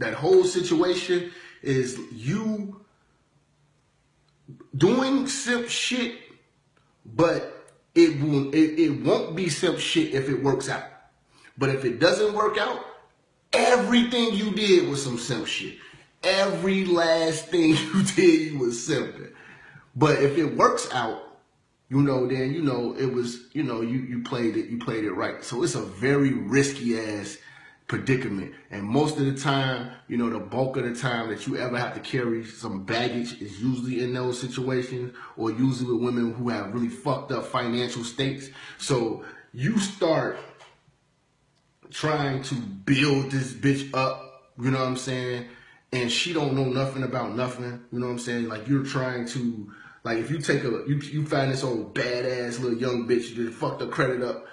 that 0.00 0.14
whole 0.14 0.44
situation 0.44 1.30
is 1.62 1.98
you 2.10 2.80
doing 4.74 5.26
simp 5.26 5.68
shit, 5.68 6.18
but 7.04 7.68
it 7.94 8.20
will 8.20 8.48
it, 8.54 8.78
it 8.78 9.02
won't 9.04 9.36
be 9.36 9.50
simp 9.50 9.78
shit 9.78 10.14
if 10.14 10.28
it 10.30 10.42
works 10.42 10.70
out. 10.70 10.84
But 11.58 11.68
if 11.68 11.84
it 11.84 12.00
doesn't 12.00 12.34
work 12.34 12.56
out, 12.56 12.82
everything 13.52 14.34
you 14.34 14.52
did 14.52 14.88
was 14.88 15.04
some 15.04 15.18
simp 15.18 15.46
shit. 15.46 15.76
Every 16.22 16.86
last 16.86 17.48
thing 17.48 17.70
you 17.76 18.02
did, 18.02 18.52
you 18.52 18.58
was 18.58 18.76
simping. 18.76 19.32
But 19.94 20.22
if 20.22 20.38
it 20.38 20.56
works 20.56 20.88
out, 20.92 21.22
you 21.90 22.00
know, 22.00 22.26
then 22.26 22.54
you 22.54 22.62
know 22.62 22.96
it 22.98 23.12
was, 23.12 23.48
you 23.52 23.64
know, 23.64 23.82
you 23.82 23.98
you 23.98 24.22
played 24.22 24.56
it, 24.56 24.70
you 24.70 24.78
played 24.78 25.04
it 25.04 25.12
right. 25.12 25.44
So 25.44 25.62
it's 25.62 25.74
a 25.74 25.82
very 25.82 26.32
risky 26.32 26.98
ass 26.98 27.36
predicament. 27.90 28.54
And 28.70 28.84
most 28.84 29.18
of 29.18 29.26
the 29.26 29.34
time, 29.34 29.90
you 30.06 30.16
know, 30.16 30.30
the 30.30 30.38
bulk 30.38 30.76
of 30.76 30.84
the 30.84 30.94
time 30.94 31.28
that 31.28 31.48
you 31.48 31.56
ever 31.56 31.76
have 31.76 31.92
to 31.94 32.00
carry 32.00 32.44
some 32.44 32.84
baggage 32.84 33.42
is 33.42 33.60
usually 33.60 34.04
in 34.04 34.14
those 34.14 34.40
situations 34.40 35.12
or 35.36 35.50
usually 35.50 35.92
with 35.92 36.00
women 36.00 36.32
who 36.34 36.50
have 36.50 36.72
really 36.72 36.88
fucked 36.88 37.32
up 37.32 37.46
financial 37.46 38.04
states. 38.04 38.50
So 38.78 39.24
you 39.52 39.76
start 39.80 40.38
trying 41.90 42.44
to 42.44 42.54
build 42.54 43.32
this 43.32 43.52
bitch 43.52 43.92
up, 43.92 44.52
you 44.56 44.70
know 44.70 44.78
what 44.78 44.86
I'm 44.86 44.96
saying? 44.96 45.46
And 45.92 46.12
she 46.12 46.32
don't 46.32 46.54
know 46.54 46.66
nothing 46.66 47.02
about 47.02 47.34
nothing, 47.34 47.82
you 47.90 47.98
know 47.98 48.06
what 48.06 48.12
I'm 48.12 48.18
saying? 48.20 48.46
Like 48.46 48.68
you're 48.68 48.84
trying 48.84 49.26
to 49.30 49.68
like 50.04 50.18
if 50.18 50.30
you 50.30 50.38
take 50.38 50.62
a 50.62 50.68
you 50.86 51.00
you 51.10 51.26
find 51.26 51.50
this 51.50 51.64
old 51.64 51.92
badass 51.96 52.60
little 52.60 52.78
young 52.78 53.08
bitch 53.08 53.34
that 53.34 53.52
fucked 53.52 53.80
her 53.80 53.88
credit 53.88 54.22
up, 54.22 54.46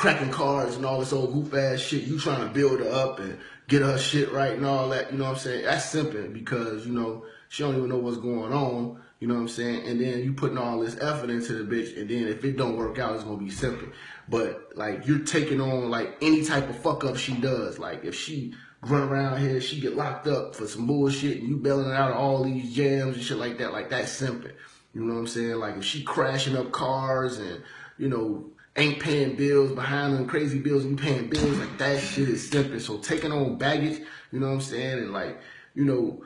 cracking 0.00 0.30
cars 0.30 0.76
and 0.76 0.86
all 0.86 0.98
this 0.98 1.12
old 1.12 1.30
goof 1.30 1.52
ass 1.52 1.78
shit, 1.78 2.04
you 2.04 2.18
trying 2.18 2.40
to 2.40 2.54
build 2.54 2.80
her 2.80 2.88
up 2.90 3.18
and 3.18 3.38
get 3.68 3.82
her 3.82 3.98
shit 3.98 4.32
right 4.32 4.54
and 4.54 4.64
all 4.64 4.88
that, 4.88 5.12
you 5.12 5.18
know 5.18 5.24
what 5.24 5.32
I'm 5.32 5.38
saying? 5.38 5.64
That's 5.64 5.84
simple 5.84 6.26
because, 6.28 6.86
you 6.86 6.92
know, 6.92 7.26
she 7.50 7.62
don't 7.62 7.76
even 7.76 7.90
know 7.90 7.98
what's 7.98 8.16
going 8.16 8.50
on. 8.50 9.02
You 9.18 9.28
know 9.28 9.34
what 9.34 9.40
I'm 9.40 9.48
saying? 9.48 9.86
And 9.86 10.00
then 10.00 10.24
you 10.24 10.32
putting 10.32 10.56
all 10.56 10.80
this 10.80 10.96
effort 10.98 11.28
into 11.28 11.52
the 11.52 11.64
bitch, 11.64 12.00
and 12.00 12.08
then 12.08 12.28
if 12.28 12.42
it 12.42 12.56
don't 12.56 12.78
work 12.78 12.98
out, 12.98 13.14
it's 13.14 13.24
gonna 13.24 13.36
be 13.36 13.50
simple. 13.50 13.88
But 14.26 14.70
like 14.74 15.06
you're 15.06 15.18
taking 15.18 15.60
on 15.60 15.90
like 15.90 16.16
any 16.22 16.42
type 16.42 16.70
of 16.70 16.78
fuck 16.78 17.04
up 17.04 17.18
she 17.18 17.34
does. 17.34 17.78
Like 17.78 18.02
if 18.02 18.14
she 18.14 18.54
run 18.80 19.02
around 19.02 19.40
here, 19.40 19.60
she 19.60 19.78
get 19.78 19.94
locked 19.94 20.26
up 20.26 20.54
for 20.54 20.66
some 20.66 20.86
bullshit, 20.86 21.40
and 21.40 21.48
you 21.50 21.58
bailing 21.58 21.92
out 21.92 22.12
of 22.12 22.16
all 22.16 22.42
these 22.44 22.74
jams 22.74 23.16
and 23.16 23.22
shit 23.22 23.36
like 23.36 23.58
that. 23.58 23.74
Like 23.74 23.90
that's 23.90 24.10
simple. 24.10 24.52
You 24.94 25.04
know 25.04 25.12
what 25.12 25.20
I'm 25.20 25.26
saying? 25.26 25.56
Like 25.56 25.76
if 25.76 25.84
she 25.84 26.02
crashing 26.02 26.56
up 26.56 26.72
cars 26.72 27.36
and 27.36 27.62
you 27.98 28.08
know 28.08 28.50
ain't 28.80 29.00
paying 29.00 29.36
bills 29.36 29.72
behind 29.72 30.14
them 30.14 30.26
crazy 30.26 30.58
bills, 30.58 30.84
and 30.84 30.98
you 30.98 31.04
paying 31.06 31.28
bills 31.28 31.58
like 31.58 31.78
that 31.78 32.00
shit 32.00 32.28
is 32.28 32.48
simple. 32.50 32.80
So 32.80 32.98
taking 32.98 33.32
on 33.32 33.58
baggage, 33.58 34.00
you 34.32 34.40
know 34.40 34.48
what 34.48 34.54
I'm 34.54 34.60
saying, 34.60 34.98
and 34.98 35.12
like 35.12 35.40
you 35.74 35.84
know. 35.84 36.24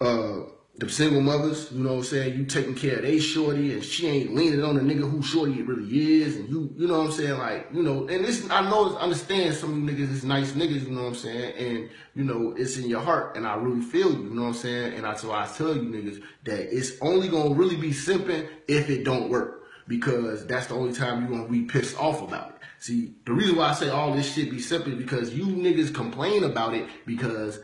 uh 0.00 0.50
the 0.78 0.88
single 0.90 1.22
mothers, 1.22 1.72
you 1.72 1.82
know 1.82 1.94
what 1.94 1.98
I'm 2.00 2.04
saying? 2.04 2.36
You 2.36 2.44
taking 2.44 2.74
care 2.74 2.96
of 2.96 3.02
they 3.02 3.18
shorty 3.18 3.72
and 3.72 3.82
she 3.82 4.08
ain't 4.08 4.34
leaning 4.34 4.62
on 4.62 4.74
the 4.74 4.82
nigga 4.82 5.10
who 5.10 5.22
shorty 5.22 5.54
it 5.54 5.66
really 5.66 6.20
is. 6.20 6.36
And 6.36 6.50
you, 6.50 6.70
you 6.76 6.86
know 6.86 6.98
what 6.98 7.06
I'm 7.06 7.12
saying? 7.12 7.38
Like, 7.38 7.68
you 7.72 7.82
know, 7.82 8.06
and 8.06 8.22
this, 8.22 8.46
I 8.50 8.60
know, 8.68 8.94
understand 8.98 9.54
some 9.54 9.70
of 9.70 9.78
you 9.78 10.06
niggas 10.06 10.12
is 10.12 10.24
nice 10.24 10.52
niggas, 10.52 10.82
you 10.86 10.90
know 10.90 11.04
what 11.04 11.08
I'm 11.08 11.14
saying? 11.14 11.54
And, 11.56 11.90
you 12.14 12.24
know, 12.24 12.54
it's 12.58 12.76
in 12.76 12.90
your 12.90 13.00
heart 13.00 13.38
and 13.38 13.46
I 13.46 13.54
really 13.56 13.80
feel 13.80 14.12
you, 14.12 14.24
you 14.24 14.34
know 14.34 14.42
what 14.42 14.48
I'm 14.48 14.54
saying? 14.54 14.92
And 14.94 15.04
that's 15.04 15.24
why 15.24 15.44
I 15.44 15.46
tell 15.46 15.74
you 15.74 15.82
niggas 15.82 16.22
that 16.44 16.76
it's 16.76 16.92
only 17.00 17.28
gonna 17.28 17.54
really 17.54 17.76
be 17.76 17.92
simping 17.92 18.46
if 18.68 18.90
it 18.90 19.04
don't 19.04 19.30
work. 19.30 19.65
Because 19.88 20.46
that's 20.46 20.66
the 20.66 20.74
only 20.74 20.92
time 20.92 21.20
you're 21.20 21.38
gonna 21.38 21.50
be 21.50 21.62
pissed 21.62 21.98
off 21.98 22.22
about 22.22 22.50
it. 22.50 22.56
See, 22.78 23.14
the 23.24 23.32
reason 23.32 23.56
why 23.56 23.70
I 23.70 23.74
say 23.74 23.88
all 23.88 24.12
this 24.12 24.34
shit 24.34 24.50
be 24.50 24.60
simple 24.60 24.94
because 24.94 25.34
you 25.34 25.46
niggas 25.46 25.94
complain 25.94 26.44
about 26.44 26.74
it 26.74 26.88
because 27.06 27.60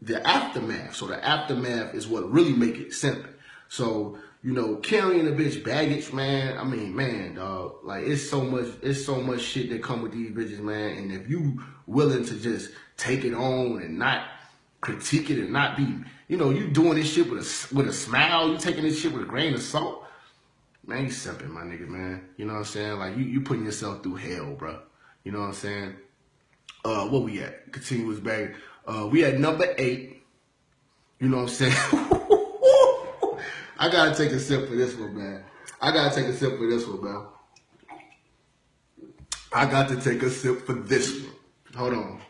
the 0.00 0.26
aftermath. 0.26 0.96
So 0.96 1.06
the 1.06 1.24
aftermath 1.24 1.94
is 1.94 2.06
what 2.06 2.30
really 2.30 2.52
make 2.52 2.76
it 2.76 2.92
simple. 2.92 3.30
So, 3.68 4.18
you 4.42 4.52
know, 4.52 4.76
carrying 4.76 5.28
a 5.28 5.30
bitch 5.30 5.64
baggage, 5.64 6.12
man, 6.12 6.58
I 6.58 6.64
mean, 6.64 6.94
man, 6.94 7.36
dog, 7.36 7.76
like 7.84 8.04
it's 8.04 8.28
so 8.28 8.42
much, 8.42 8.66
it's 8.82 9.04
so 9.04 9.20
much 9.20 9.40
shit 9.40 9.70
that 9.70 9.82
come 9.82 10.02
with 10.02 10.12
these 10.12 10.32
bitches, 10.32 10.60
man. 10.60 10.98
And 10.98 11.12
if 11.12 11.28
you 11.28 11.62
willing 11.86 12.24
to 12.24 12.34
just 12.34 12.70
take 12.96 13.24
it 13.24 13.34
on 13.34 13.80
and 13.80 13.98
not 13.98 14.26
critique 14.80 15.30
it 15.30 15.38
and 15.38 15.52
not 15.52 15.76
be, 15.76 15.96
you 16.28 16.36
know, 16.36 16.50
you 16.50 16.68
doing 16.68 16.96
this 16.96 17.12
shit 17.12 17.30
with 17.30 17.40
a, 17.40 17.74
with 17.74 17.88
a 17.88 17.92
smile, 17.92 18.50
you 18.50 18.58
taking 18.58 18.82
this 18.82 19.00
shit 19.00 19.12
with 19.12 19.22
a 19.22 19.26
grain 19.26 19.54
of 19.54 19.62
salt, 19.62 20.01
man, 20.86 21.04
you 21.04 21.10
simping, 21.10 21.50
my 21.50 21.62
nigga, 21.62 21.88
man. 21.88 22.28
You 22.36 22.44
know 22.46 22.54
what 22.54 22.60
I'm 22.60 22.64
saying? 22.64 22.98
Like 22.98 23.16
you, 23.16 23.24
you 23.24 23.40
putting 23.40 23.64
yourself 23.64 24.02
through 24.02 24.16
hell, 24.16 24.54
bro. 24.54 24.80
You 25.24 25.32
know 25.32 25.40
what 25.40 25.48
I'm 25.48 25.54
saying? 25.54 25.96
Uh, 26.84 27.06
what 27.06 27.22
we 27.22 27.40
at? 27.42 27.72
Continuous 27.72 28.20
bag. 28.20 28.54
Uh, 28.86 29.08
we 29.10 29.24
at 29.24 29.38
number 29.38 29.72
eight. 29.78 30.22
You 31.20 31.28
know 31.28 31.38
what 31.38 31.42
I'm 31.44 31.48
saying? 31.48 31.74
I 33.78 33.88
gotta 33.90 34.14
take 34.14 34.32
a 34.32 34.40
sip 34.40 34.68
for 34.68 34.76
this 34.76 34.94
one, 34.96 35.16
man. 35.16 35.44
I 35.80 35.92
gotta 35.92 36.14
take 36.14 36.26
a 36.26 36.36
sip 36.36 36.58
for 36.58 36.66
this 36.68 36.86
one, 36.86 37.04
man. 37.04 37.26
I 39.54 39.66
got 39.66 39.88
to 39.90 40.00
take 40.00 40.22
a 40.22 40.30
sip 40.30 40.64
for 40.64 40.72
this 40.72 41.20
one. 41.20 41.32
Hold 41.76 41.92
on. 41.92 42.20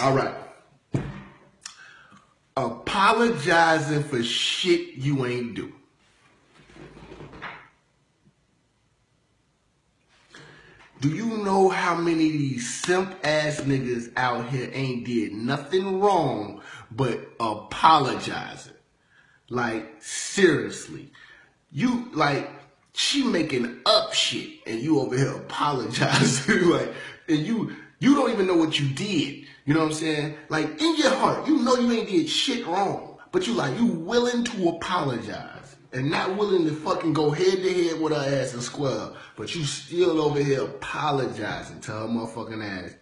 All 0.00 0.12
right. 0.12 0.34
Apologizing 2.58 4.02
for 4.02 4.20
shit 4.20 4.94
you 4.96 5.24
ain't 5.24 5.54
do. 5.54 5.72
Do 11.00 11.08
you 11.08 11.44
know 11.44 11.68
how 11.68 11.94
many 11.94 12.26
of 12.26 12.32
these 12.32 12.82
simp 12.82 13.14
ass 13.22 13.60
niggas 13.60 14.10
out 14.16 14.48
here 14.48 14.68
ain't 14.72 15.06
did 15.06 15.34
nothing 15.34 16.00
wrong 16.00 16.60
but 16.90 17.20
apologizing? 17.38 18.72
Like, 19.48 20.02
seriously. 20.02 21.12
You, 21.70 22.10
like, 22.12 22.50
she 22.92 23.22
making 23.22 23.82
up 23.86 24.14
shit 24.14 24.50
and 24.66 24.80
you 24.80 24.98
over 24.98 25.16
here 25.16 25.30
apologizing. 25.30 26.68
like, 26.70 26.92
and 27.28 27.38
you, 27.38 27.76
you 28.00 28.16
don't 28.16 28.32
even 28.32 28.48
know 28.48 28.56
what 28.56 28.80
you 28.80 28.88
did. 28.88 29.46
You 29.68 29.74
know 29.74 29.80
what 29.80 29.88
I'm 29.88 29.94
saying? 29.96 30.34
Like, 30.48 30.80
in 30.80 30.96
your 30.96 31.10
heart, 31.10 31.46
you 31.46 31.58
know 31.58 31.76
you 31.76 31.92
ain't 31.92 32.08
did 32.08 32.26
shit 32.26 32.66
wrong. 32.66 33.18
But 33.32 33.46
you 33.46 33.52
like, 33.52 33.78
you 33.78 33.84
willing 33.84 34.42
to 34.44 34.68
apologize 34.70 35.76
and 35.92 36.10
not 36.10 36.38
willing 36.38 36.64
to 36.64 36.74
fucking 36.74 37.12
go 37.12 37.32
head 37.32 37.62
to 37.62 37.74
head 37.74 38.00
with 38.00 38.14
her 38.14 38.40
ass 38.40 38.54
and 38.54 38.62
square, 38.62 39.10
but 39.36 39.54
you 39.54 39.64
still 39.64 40.22
over 40.22 40.42
here 40.42 40.62
apologizing 40.62 41.82
to 41.82 41.92
her 41.92 42.06
motherfucking 42.06 42.64
ass. 42.64 42.94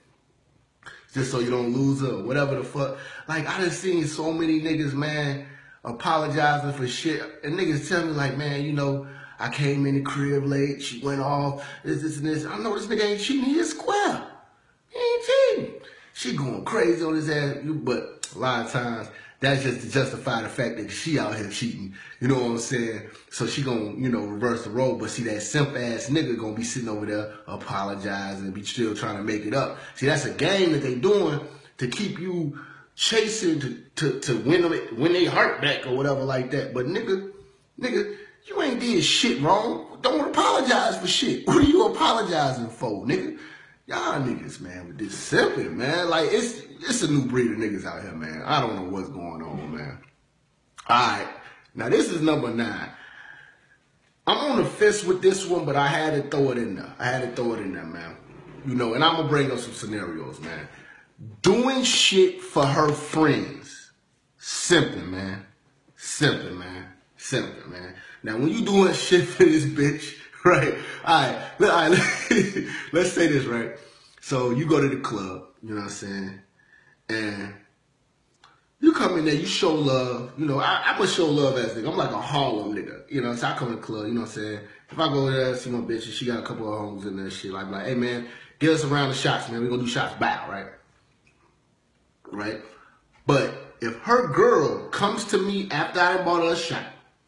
Just 1.15 1.31
so 1.31 1.39
you 1.39 1.51
don't 1.51 1.73
lose 1.73 2.01
her, 2.01 2.25
whatever 2.25 2.57
the 2.57 2.65
fuck. 2.65 2.99
Like, 3.29 3.47
I 3.47 3.61
done 3.61 3.71
seen 3.71 4.05
so 4.05 4.33
many 4.33 4.61
niggas, 4.61 4.93
man, 4.93 5.47
apologizing 5.85 6.73
for 6.73 6.89
shit. 6.89 7.23
And 7.45 7.57
niggas 7.57 7.89
tell 7.89 8.05
me, 8.05 8.11
like, 8.11 8.37
man, 8.37 8.65
you 8.65 8.73
know, 8.73 9.07
I 9.39 9.51
came 9.51 9.87
in 9.87 9.95
the 9.95 10.01
crib 10.01 10.45
late, 10.45 10.83
she 10.83 11.01
went 11.01 11.21
off, 11.21 11.65
this, 11.85 12.03
this, 12.03 12.17
and 12.17 12.27
this. 12.27 12.45
I 12.45 12.59
know 12.59 12.77
this 12.77 12.89
nigga 12.89 13.05
ain't 13.05 13.21
cheating, 13.21 13.45
he 13.45 13.61
is 13.61 13.71
square. 13.71 14.33
She 16.17 16.35
going 16.35 16.65
crazy 16.65 17.05
on 17.05 17.15
his 17.15 17.29
ass, 17.29 17.59
but 17.63 18.27
a 18.35 18.39
lot 18.39 18.65
of 18.65 18.73
times, 18.73 19.09
that's 19.41 19.63
just 19.63 19.83
to 19.83 19.91
justify 19.91 20.41
the 20.41 20.49
fact 20.49 20.79
that 20.79 20.91
she 20.91 21.19
out 21.19 21.37
here 21.37 21.51
cheating. 21.51 21.95
You 22.21 22.29
know 22.29 22.37
what 22.37 22.51
I'm 22.53 22.59
saying? 22.59 23.03
So 23.31 23.47
she 23.47 23.61
gonna, 23.61 23.93
you 23.97 24.09
know, 24.09 24.21
reverse 24.21 24.65
the 24.65 24.71
role. 24.71 24.97
But 24.97 25.11
see, 25.11 25.25
that 25.25 25.43
simp 25.43 25.77
ass 25.77 26.09
nigga 26.09 26.39
gonna 26.39 26.55
be 26.55 26.65
sitting 26.65 26.89
over 26.89 27.05
there 27.05 27.35
apologizing 27.47 28.47
and 28.47 28.55
be 28.55 28.65
still 28.65 28.95
trying 28.95 29.19
to 29.19 29.23
make 29.23 29.45
it 29.45 29.53
up. 29.53 29.77
See, 29.95 30.07
that's 30.07 30.25
a 30.25 30.33
game 30.33 30.73
that 30.73 30.79
they 30.79 30.95
doing 30.95 31.39
to 31.77 31.87
keep 31.87 32.19
you 32.19 32.61
chasing 32.95 33.61
to, 33.61 33.83
to, 33.97 34.21
to 34.21 34.39
win 34.39 34.63
them, 34.63 34.73
win 34.99 35.13
their 35.13 35.31
heart 35.31 35.61
back 35.61 35.87
or 35.87 35.95
whatever 35.95 36.25
like 36.25 36.51
that. 36.53 36.73
But 36.73 36.87
nigga, 36.87 37.31
nigga, 37.79 38.17
you 38.47 38.63
ain't 38.63 38.81
did 38.81 39.05
shit 39.05 39.43
wrong. 39.43 39.99
Don't 40.01 40.31
apologize 40.31 40.97
for 40.97 41.07
shit. 41.07 41.47
What 41.47 41.59
are 41.59 41.63
you 41.63 41.89
apologizing 41.89 42.71
for, 42.71 43.05
nigga? 43.05 43.39
Y'all 43.87 44.21
niggas, 44.21 44.61
man, 44.61 44.89
with 44.89 44.99
this 44.99 45.15
simping, 45.15 45.75
man. 45.75 46.11
Like 46.11 46.29
it's 46.33 46.61
it's 46.81 47.03
a 47.03 47.11
new 47.11 47.25
breed 47.25 47.53
of 47.53 47.59
niggas 47.59 47.87
out 47.87 48.03
here, 48.03 48.13
man. 48.13 48.43
I 48.45 48.61
don't 48.61 48.75
know 48.75 48.91
what's 48.91 49.09
going 49.09 49.43
on, 49.43 49.77
man. 49.77 49.99
Alright. 50.91 51.29
Now 51.75 51.89
this 51.89 52.11
is 52.11 52.21
number 52.21 52.49
nine. 52.49 52.91
I'm 54.27 54.39
on 54.39 54.57
the 54.57 54.65
fence 54.65 55.05
with 55.05 55.23
this 55.23 55.47
one, 55.47 55.65
but 55.65 55.77
I 55.77 55.87
had 55.87 56.21
to 56.21 56.29
throw 56.29 56.51
it 56.51 56.59
in 56.59 56.75
there. 56.75 56.93
I 56.99 57.05
had 57.05 57.23
to 57.23 57.37
throw 57.37 57.55
it 57.55 57.61
in 57.61 57.75
there, 57.75 57.85
man. 57.85 58.17
You 58.67 58.75
know, 58.75 58.95
and 58.95 59.05
I'm 59.05 59.17
gonna 59.17 59.29
bring 59.29 59.53
up 59.53 59.59
some 59.59 59.73
scenarios, 59.73 60.41
man. 60.41 60.67
Doing 61.43 61.85
shit 61.85 62.43
for 62.43 62.67
her 62.67 62.91
friends. 62.91 63.93
Simping, 64.41 65.11
man. 65.11 65.47
Simping, 65.97 66.59
man. 66.59 66.87
Simping, 67.17 67.69
man. 67.69 67.95
Now 68.25 68.37
when 68.37 68.49
you 68.49 68.65
doing 68.65 68.93
shit 68.95 69.29
for 69.29 69.45
this 69.45 69.65
bitch, 69.65 70.17
right? 70.51 70.75
All 71.05 71.23
right, 71.23 71.39
all 71.61 71.91
right. 71.91 72.65
Let's 72.93 73.13
say 73.13 73.27
this, 73.27 73.47
right? 73.47 73.73
So 74.21 74.51
you 74.51 74.67
go 74.67 74.81
to 74.81 74.89
the 74.89 75.01
club, 75.01 75.47
you 75.61 75.71
know 75.71 75.77
what 75.77 75.85
I'm 75.85 75.91
saying, 75.91 76.41
and 77.09 77.55
you 78.79 78.93
come 78.93 79.19
in 79.19 79.25
there, 79.25 79.35
you 79.35 79.47
show 79.47 79.75
love. 79.75 80.33
You 80.39 80.47
know, 80.47 80.61
I, 80.61 80.83
I'm 80.87 80.99
gonna 80.99 81.09
show 81.09 81.27
love 81.27 81.59
as 81.59 81.73
nigga. 81.73 81.91
I'm 81.91 81.97
like 81.97 82.11
a 82.11 82.21
Harlem 82.21 82.77
nigga. 82.77 83.11
You 83.11 83.23
know, 83.23 83.35
so 83.35 83.49
I 83.49 83.55
come 83.55 83.69
in 83.69 83.77
the 83.77 83.81
club. 83.81 84.07
You 84.07 84.15
know 84.15 84.21
what 84.21 84.29
I'm 84.29 84.35
saying? 84.35 84.61
If 84.89 84.99
I 84.99 85.09
go 85.09 85.29
there, 85.29 85.57
see 85.57 85.71
my 85.71 85.81
bitch, 85.81 86.05
and 86.05 86.13
she 86.13 86.27
got 86.27 86.39
a 86.39 86.43
couple 86.43 86.73
of 86.73 86.79
homes 86.79 87.07
in 87.07 87.17
there, 87.17 87.31
shit. 87.31 87.51
Like, 87.51 87.69
like, 87.69 87.87
hey 87.87 87.95
man, 87.95 88.29
get 88.61 88.71
us 88.71 88.85
a 88.85 88.87
round 88.87 89.11
of 89.11 89.17
shots, 89.17 89.49
man. 89.49 89.63
We 89.63 89.69
gonna 89.69 89.83
do 89.83 89.89
shots, 89.89 90.15
bow, 90.21 90.49
right? 90.49 90.67
Right. 92.31 92.61
But 93.27 93.53
if 93.81 93.97
her 94.03 94.29
girl 94.29 94.89
comes 94.91 95.25
to 95.27 95.39
me 95.39 95.69
after 95.73 95.99
I 95.99 96.23
bought 96.23 96.45
her 96.45 96.53
a 96.53 96.57
shot, 96.57 96.85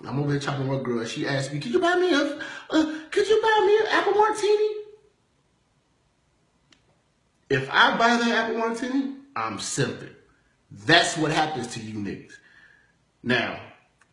I'm 0.06 0.20
over 0.20 0.32
here 0.32 0.40
chopping 0.40 0.68
with 0.68 0.80
a 0.80 0.82
girl. 0.82 1.04
She 1.04 1.26
asked 1.26 1.52
me, 1.52 1.60
"Could 1.60 1.72
you 1.72 1.80
buy 1.80 1.96
me 1.96 2.12
a, 2.12 2.38
uh, 2.70 2.94
could 3.10 3.28
you 3.28 3.42
buy 3.42 3.64
me 3.66 3.78
an 3.78 3.86
apple 3.90 4.14
martini?" 4.14 4.74
If 7.50 7.68
I 7.72 7.96
buy 7.96 8.16
that 8.16 8.28
apple 8.28 8.58
martini, 8.58 9.14
I'm 9.34 9.58
simping. 9.58 10.14
That's 10.70 11.16
what 11.16 11.32
happens 11.32 11.68
to 11.74 11.80
you 11.80 11.94
niggas. 11.94 12.34
Now, 13.22 13.58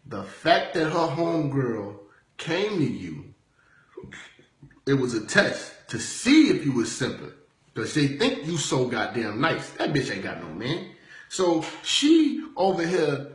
the 0.06 0.24
fact 0.24 0.74
that 0.76 0.86
her 0.86 1.16
homegirl 1.16 1.98
came 2.38 2.78
to 2.78 2.86
you, 2.86 3.34
it 4.86 4.94
was 4.94 5.14
a 5.14 5.26
test 5.26 5.74
to 5.90 6.00
see 6.00 6.50
if 6.50 6.66
you 6.66 6.72
was 6.72 6.90
simping. 6.90 7.34
Because 7.74 7.94
they 7.94 8.08
think 8.08 8.46
you 8.48 8.58
so 8.58 8.88
goddamn 8.88 9.42
nice. 9.42 9.70
That 9.72 9.94
bitch 9.94 10.12
ain't 10.12 10.24
got 10.24 10.42
no 10.42 10.48
man. 10.54 10.92
So 11.28 11.66
she 11.84 12.46
over 12.56 12.86
here, 12.86 13.28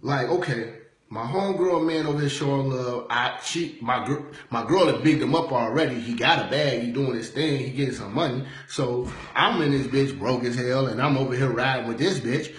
like, 0.00 0.28
okay, 0.28 0.77
my 1.10 1.22
homegirl 1.22 1.86
man 1.86 2.06
over 2.06 2.20
here 2.20 2.28
showing 2.28 2.70
love. 2.70 3.06
I 3.08 3.38
she 3.42 3.78
my 3.80 4.06
girl 4.06 4.26
my 4.50 4.64
girl 4.64 4.86
had 4.86 5.02
bigged 5.02 5.22
him 5.22 5.34
up 5.34 5.52
already. 5.52 5.98
He 5.98 6.14
got 6.14 6.46
a 6.46 6.50
bag. 6.50 6.82
He 6.82 6.90
doing 6.90 7.14
his 7.14 7.30
thing. 7.30 7.58
He 7.58 7.70
getting 7.70 7.94
some 7.94 8.14
money. 8.14 8.44
So 8.68 9.10
I'm 9.34 9.62
in 9.62 9.70
this 9.70 9.86
bitch 9.86 10.18
broke 10.18 10.44
as 10.44 10.56
hell, 10.56 10.86
and 10.86 11.00
I'm 11.00 11.16
over 11.16 11.34
here 11.34 11.50
riding 11.50 11.88
with 11.88 11.98
this 11.98 12.20
bitch. 12.20 12.54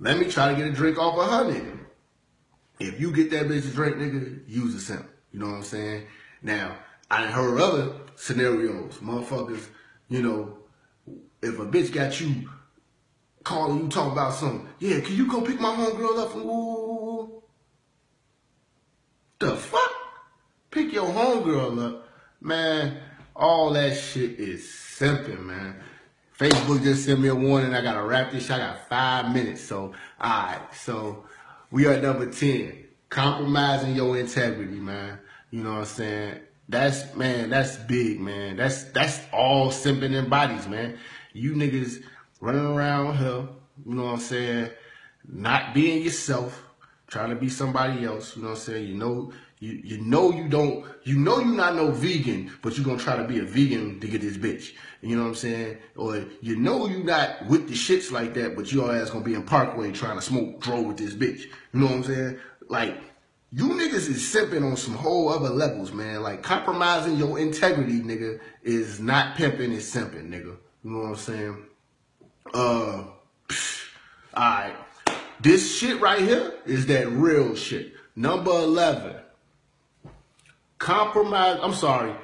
Let 0.00 0.18
me 0.18 0.28
try 0.28 0.50
to 0.50 0.56
get 0.56 0.66
a 0.66 0.72
drink 0.72 0.98
off 0.98 1.18
of 1.18 1.30
her 1.30 1.52
nigga. 1.52 1.78
If 2.80 3.00
you 3.00 3.12
get 3.12 3.30
that 3.30 3.46
bitch 3.46 3.68
a 3.68 3.72
drink, 3.72 3.96
nigga, 3.96 4.42
use 4.48 4.74
a 4.74 4.80
simp. 4.80 5.08
You 5.30 5.38
know 5.38 5.46
what 5.46 5.56
I'm 5.56 5.62
saying? 5.62 6.06
Now 6.42 6.76
I 7.10 7.26
heard 7.26 7.60
other 7.60 7.92
scenarios, 8.16 8.98
motherfuckers. 8.98 9.68
You 10.08 10.22
know, 10.22 10.58
if 11.42 11.58
a 11.58 11.66
bitch 11.66 11.92
got 11.92 12.20
you 12.20 12.48
calling 13.44 13.82
you 13.82 13.88
talking 13.88 14.12
about 14.12 14.34
something. 14.34 14.68
Yeah, 14.80 15.00
can 15.00 15.14
you 15.14 15.30
go 15.30 15.42
pick 15.42 15.60
my 15.60 15.74
homegirl 15.74 16.18
up 16.18 16.34
woo? 16.34 17.03
The 19.44 19.56
fuck? 19.56 19.92
Pick 20.70 20.94
your 20.94 21.04
homegirl 21.04 21.86
up. 21.86 22.08
Man, 22.40 22.96
all 23.36 23.74
that 23.74 23.94
shit 23.94 24.40
is 24.40 24.62
simping, 24.62 25.44
man. 25.44 25.82
Facebook 26.38 26.82
just 26.82 27.04
sent 27.04 27.20
me 27.20 27.28
a 27.28 27.34
warning. 27.34 27.74
I 27.74 27.82
gotta 27.82 28.02
wrap 28.02 28.32
this 28.32 28.44
shit. 28.44 28.52
I 28.52 28.58
got 28.58 28.88
five 28.88 29.34
minutes. 29.34 29.60
So, 29.60 29.92
alright. 30.18 30.74
So, 30.74 31.26
we 31.70 31.84
are 31.84 32.00
number 32.00 32.30
10. 32.30 32.86
Compromising 33.10 33.94
your 33.94 34.16
integrity, 34.16 34.80
man. 34.80 35.18
You 35.50 35.62
know 35.62 35.72
what 35.72 35.78
I'm 35.80 35.84
saying? 35.84 36.40
That's, 36.70 37.14
man, 37.14 37.50
that's 37.50 37.76
big, 37.76 38.20
man. 38.20 38.56
That's, 38.56 38.84
that's 38.92 39.20
all 39.30 39.68
simping 39.68 40.14
in 40.14 40.30
bodies, 40.30 40.66
man. 40.66 40.96
You 41.34 41.52
niggas 41.52 42.02
running 42.40 42.64
around 42.64 43.18
here, 43.18 43.46
you 43.84 43.94
know 43.94 44.04
what 44.04 44.12
I'm 44.14 44.20
saying? 44.20 44.70
Not 45.28 45.74
being 45.74 46.02
yourself, 46.02 46.64
trying 47.14 47.30
to 47.30 47.36
be 47.36 47.48
somebody 47.48 48.04
else, 48.04 48.34
you 48.34 48.42
know 48.42 48.48
what 48.48 48.58
I'm 48.58 48.60
saying? 48.60 48.88
You 48.88 48.96
know, 48.96 49.32
you, 49.60 49.80
you 49.84 50.00
know 50.00 50.32
you 50.32 50.48
don't, 50.48 50.84
you 51.04 51.16
know 51.16 51.38
you're 51.38 51.54
not 51.54 51.76
no 51.76 51.92
vegan, 51.92 52.50
but 52.60 52.76
you're 52.76 52.84
gonna 52.84 52.98
try 52.98 53.16
to 53.16 53.22
be 53.22 53.38
a 53.38 53.44
vegan 53.44 54.00
to 54.00 54.08
get 54.08 54.20
this 54.20 54.36
bitch. 54.36 54.72
You 55.00 55.14
know 55.14 55.22
what 55.22 55.28
I'm 55.28 55.34
saying? 55.36 55.78
Or 55.94 56.24
you 56.40 56.56
know 56.56 56.88
you 56.88 57.04
not 57.04 57.46
with 57.46 57.68
the 57.68 57.74
shits 57.74 58.10
like 58.10 58.34
that, 58.34 58.56
but 58.56 58.72
your 58.72 58.92
ass 58.92 59.10
gonna 59.10 59.24
be 59.24 59.34
in 59.34 59.44
Parkway 59.44 59.92
trying 59.92 60.16
to 60.16 60.22
smoke 60.22 60.60
dro 60.60 60.82
with 60.82 60.96
this 60.96 61.14
bitch. 61.14 61.42
You 61.72 61.80
know 61.80 61.86
what 61.86 61.94
I'm 61.94 62.02
saying? 62.02 62.38
Like, 62.68 62.98
you 63.52 63.68
niggas 63.68 64.08
is 64.08 64.34
simping 64.34 64.68
on 64.68 64.76
some 64.76 64.94
whole 64.94 65.28
other 65.28 65.50
levels, 65.50 65.92
man. 65.92 66.20
Like 66.20 66.42
compromising 66.42 67.16
your 67.16 67.38
integrity, 67.38 68.00
nigga, 68.00 68.40
is 68.64 68.98
not 68.98 69.36
pimping, 69.36 69.72
it's 69.72 69.88
simping, 69.88 70.30
nigga. 70.30 70.56
You 70.82 70.90
know 70.90 70.98
what 70.98 71.08
I'm 71.10 71.14
saying? 71.14 71.66
Uh, 72.52 73.04
alright. 74.36 74.74
This 75.44 75.76
shit 75.76 76.00
right 76.00 76.22
here 76.22 76.54
is 76.64 76.86
that 76.86 77.06
real 77.10 77.54
shit. 77.54 77.92
Number 78.16 78.50
11. 78.50 79.14
Compromise, 80.78 81.58
I'm 81.60 81.74
sorry, 81.74 82.14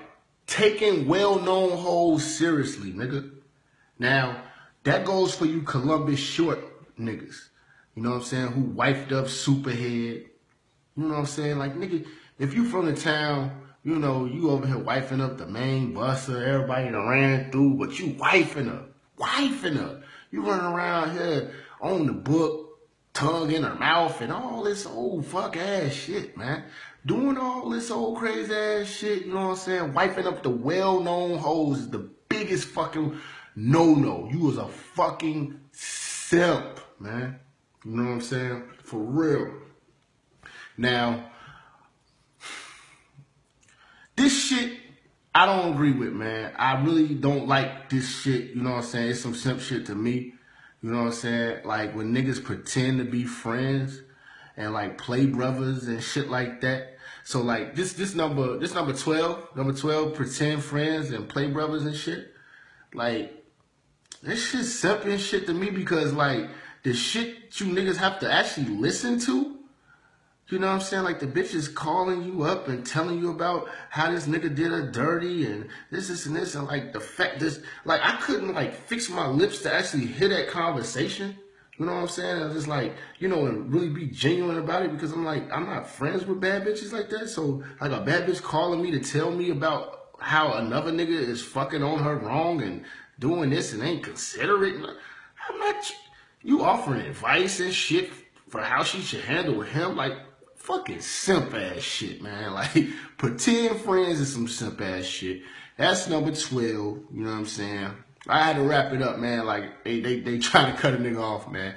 taking 0.47 1.07
well-known 1.07 1.77
hoes 1.77 2.25
seriously, 2.25 2.93
nigga. 2.93 3.31
Now, 3.99 4.43
that 4.85 5.05
goes 5.05 5.35
for 5.35 5.45
you 5.45 5.61
Columbus 5.61 6.19
Short 6.19 6.61
niggas. 6.99 7.49
You 7.95 8.05
know 8.05 8.13
what 8.13 8.17
I'm 8.17 8.23
saying? 8.23 8.47
Who 8.53 8.63
wifed 8.73 9.13
up 9.13 9.27
Superhead. 9.27 10.25
You 10.97 11.03
know 11.03 11.11
what 11.11 11.19
I'm 11.19 11.27
saying? 11.27 11.59
Like, 11.59 11.75
nigga, 11.75 12.07
if 12.39 12.55
you 12.55 12.65
from 12.65 12.87
the 12.87 12.95
town, 12.95 13.53
you 13.85 13.97
know, 13.97 14.25
you 14.25 14.49
over 14.49 14.67
here 14.67 14.79
wifing 14.79 15.21
up 15.21 15.37
the 15.37 15.47
main 15.47 15.93
buster, 15.93 16.43
everybody 16.43 16.91
that 16.91 16.97
ran 16.97 17.53
through, 17.53 17.75
but 17.75 17.99
you 17.99 18.15
wifing 18.15 18.75
up, 18.75 18.89
Wifing 19.19 19.79
up. 19.79 20.01
You 20.31 20.41
running 20.41 20.65
around 20.65 21.13
here 21.13 21.53
on 21.83 22.07
the 22.07 22.15
book, 22.15 22.70
tongue 23.12 23.51
in 23.51 23.62
her 23.62 23.75
mouth, 23.75 24.20
and 24.20 24.33
all 24.33 24.62
this 24.62 24.87
old 24.87 25.27
fuck 25.27 25.57
ass 25.57 25.92
shit, 25.92 26.37
man. 26.37 26.64
Doing 27.07 27.38
all 27.38 27.70
this 27.70 27.90
old 27.90 28.18
crazy 28.18 28.55
ass 28.55 28.87
shit, 28.87 29.27
you 29.27 29.33
know 29.33 29.49
what 29.49 29.51
I'm 29.51 29.57
saying? 29.57 29.94
Wiping 29.94 30.27
up 30.27 30.42
the 30.42 30.51
well-known 30.51 31.38
hoes 31.38 31.79
is 31.79 31.90
the 31.90 32.11
biggest 32.29 32.68
fucking 32.68 33.18
no-no. 33.57 34.29
You 34.31 34.40
was 34.40 34.59
a 34.59 34.68
fucking 34.68 35.61
simp, 35.73 36.81
man. 36.99 37.40
You 37.85 37.92
know 37.92 38.05
what 38.05 38.11
I'm 38.11 38.20
saying? 38.20 38.62
For 38.85 38.99
real. 38.99 39.55
Now, 40.77 41.31
this 44.16 44.44
shit, 44.44 44.79
I 45.35 45.46
don't 45.46 45.73
agree 45.73 45.92
with, 45.92 46.12
man. 46.12 46.53
I 46.59 46.83
really 46.83 47.14
don't 47.14 47.49
like 47.49 47.88
this 47.88 48.09
shit. 48.09 48.51
You 48.51 48.62
know 48.62 48.70
what 48.70 48.77
I'm 48.77 48.83
saying? 48.85 49.11
It's 49.11 49.20
some 49.20 49.35
simp 49.35 49.61
shit 49.61 49.87
to 49.87 49.94
me. 49.94 50.35
You 50.83 50.90
know 50.90 50.99
what 50.99 51.07
I'm 51.07 51.12
saying? 51.12 51.64
Like 51.64 51.95
when 51.95 52.14
niggas 52.14 52.43
pretend 52.43 52.99
to 52.99 53.05
be 53.05 53.25
friends 53.25 54.01
and 54.57 54.73
like 54.73 54.99
play 54.99 55.27
brothers 55.27 55.87
and 55.88 56.03
shit 56.03 56.29
like 56.29 56.61
that. 56.62 56.97
So 57.25 57.43
like 57.43 57.75
this 57.75 57.93
this 57.93 58.14
number 58.14 58.59
this 58.59 58.75
number 58.75 58.93
twelve 58.93 59.55
number 59.57 59.73
twelve 59.73 60.14
pretend 60.14 60.64
friends 60.64 61.11
and 61.11 61.29
play 61.29 61.49
brothers 61.49 61.85
and 61.85 61.95
shit. 61.95 62.33
Like 62.95 63.45
this 64.23 64.51
shit 64.51 64.64
simple 64.64 65.16
shit 65.19 65.47
to 65.47 65.55
me 65.55 65.71
because 65.71 66.12
like 66.12 66.49
the 66.83 66.95
shit 66.95 67.61
you 67.61 67.66
niggas 67.66 67.97
have 67.97 68.21
to 68.21 68.33
actually 68.33 68.69
listen 68.69 69.19
to. 69.21 69.60
You 70.51 70.59
know 70.59 70.67
what 70.67 70.75
I'm 70.75 70.81
saying? 70.81 71.05
Like 71.05 71.21
the 71.21 71.27
bitch 71.27 71.55
is 71.55 71.69
calling 71.69 72.25
you 72.25 72.43
up 72.43 72.69
and 72.69 72.85
telling 72.85 73.19
you 73.21 73.31
about 73.31 73.69
how 73.89 74.11
this 74.11 74.27
nigga 74.27 74.55
did 74.55 74.73
her 74.73 74.91
dirty 74.91 75.47
and 75.47 75.69
this, 75.91 76.09
this, 76.09 76.27
and 76.27 76.35
this, 76.35 76.55
and 76.55 76.67
like 76.67 76.93
the 76.93 77.01
fact 77.01 77.39
this, 77.39 77.61
like 77.85 78.01
I 78.03 78.17
couldn't 78.17 78.55
like 78.55 78.75
fix 78.75 79.09
my 79.09 79.29
lips 79.29 79.63
to 79.63 79.73
actually 79.73 80.07
hear 80.07 80.29
that 80.29 80.49
conversation. 80.49 81.37
You 81.79 81.87
know 81.87 81.95
what 81.95 82.03
I'm 82.03 82.09
saying? 82.09 82.43
I 82.43 82.47
was 82.47 82.55
just 82.55 82.69
like, 82.69 82.95
you 83.19 83.29
know, 83.29 83.47
and 83.47 83.73
really 83.73 83.89
be 83.89 84.07
genuine 84.07 84.59
about 84.59 84.83
it 84.83 84.93
because 84.93 85.13
I'm 85.13 85.25
like, 85.25 85.51
I'm 85.51 85.67
not 85.67 85.89
friends 85.89 86.27
with 86.27 86.41
bad 86.41 86.65
bitches 86.65 86.93
like 86.93 87.09
that. 87.11 87.29
So 87.29 87.63
like 87.81 87.93
a 87.93 88.01
bad 88.01 88.27
bitch 88.27 88.43
calling 88.43 88.83
me 88.83 88.91
to 88.91 89.01
tell 89.01 89.31
me 89.31 89.51
about 89.51 90.11
how 90.19 90.55
another 90.55 90.93
nigga 90.93 91.09
is 91.09 91.43
fucking 91.43 91.83
on 91.83 92.01
her 92.01 92.17
wrong 92.17 92.61
and 92.61 92.85
doing 93.19 93.51
this 93.51 93.73
and 93.73 93.83
ain't 93.83 94.03
considerate. 94.03 94.77
How 95.35 95.57
much 95.57 95.95
you 96.43 96.63
offering 96.63 97.03
advice 97.03 97.61
and 97.61 97.73
shit 97.73 98.11
for 98.49 98.61
how 98.61 98.83
she 98.83 99.01
should 99.01 99.21
handle 99.23 99.63
him. 99.63 99.97
Like, 99.97 100.15
fucking 100.61 101.01
simp 101.01 101.55
ass 101.55 101.83
shit, 101.83 102.23
man. 102.23 102.53
Like, 102.55 102.88
pretend 103.18 103.81
friends 103.81 104.20
is 104.20 104.33
some 104.33 104.49
simp 104.49 104.81
ass 104.81 105.05
shit. 105.05 105.42
That's 105.77 106.09
number 106.09 106.33
12, 106.33 106.64
you 107.12 107.25
know 107.25 107.31
what 107.31 107.38
I'm 107.38 107.46
saying? 107.46 107.92
I 108.29 108.44
had 108.44 108.57
to 108.57 108.62
wrap 108.62 108.92
it 108.92 109.03
up, 109.03 109.18
man. 109.18 109.46
Like 109.46 109.85
they 109.85 110.01
they 110.01 110.20
they 110.20 110.38
trying 110.40 110.75
to 110.75 110.81
cut 110.81 110.94
a 110.94 110.99
nigga 110.99 111.20
off, 111.20 111.51
man. 111.51 111.75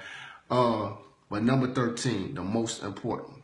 Uh, 0.49 0.91
but 1.29 1.43
number 1.43 1.67
thirteen, 1.67 2.35
the 2.35 2.43
most 2.43 2.83
important. 2.83 3.41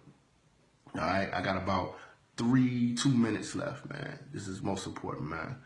All 0.96 1.02
right, 1.02 1.30
I 1.34 1.42
got 1.42 1.58
about 1.58 1.96
three 2.38 2.96
two 2.96 3.10
minutes 3.10 3.56
left, 3.56 3.90
man. 3.90 4.20
This 4.34 4.48
is 4.48 4.62
most 4.62 4.86
important, 4.86 5.30
man. 5.30 5.58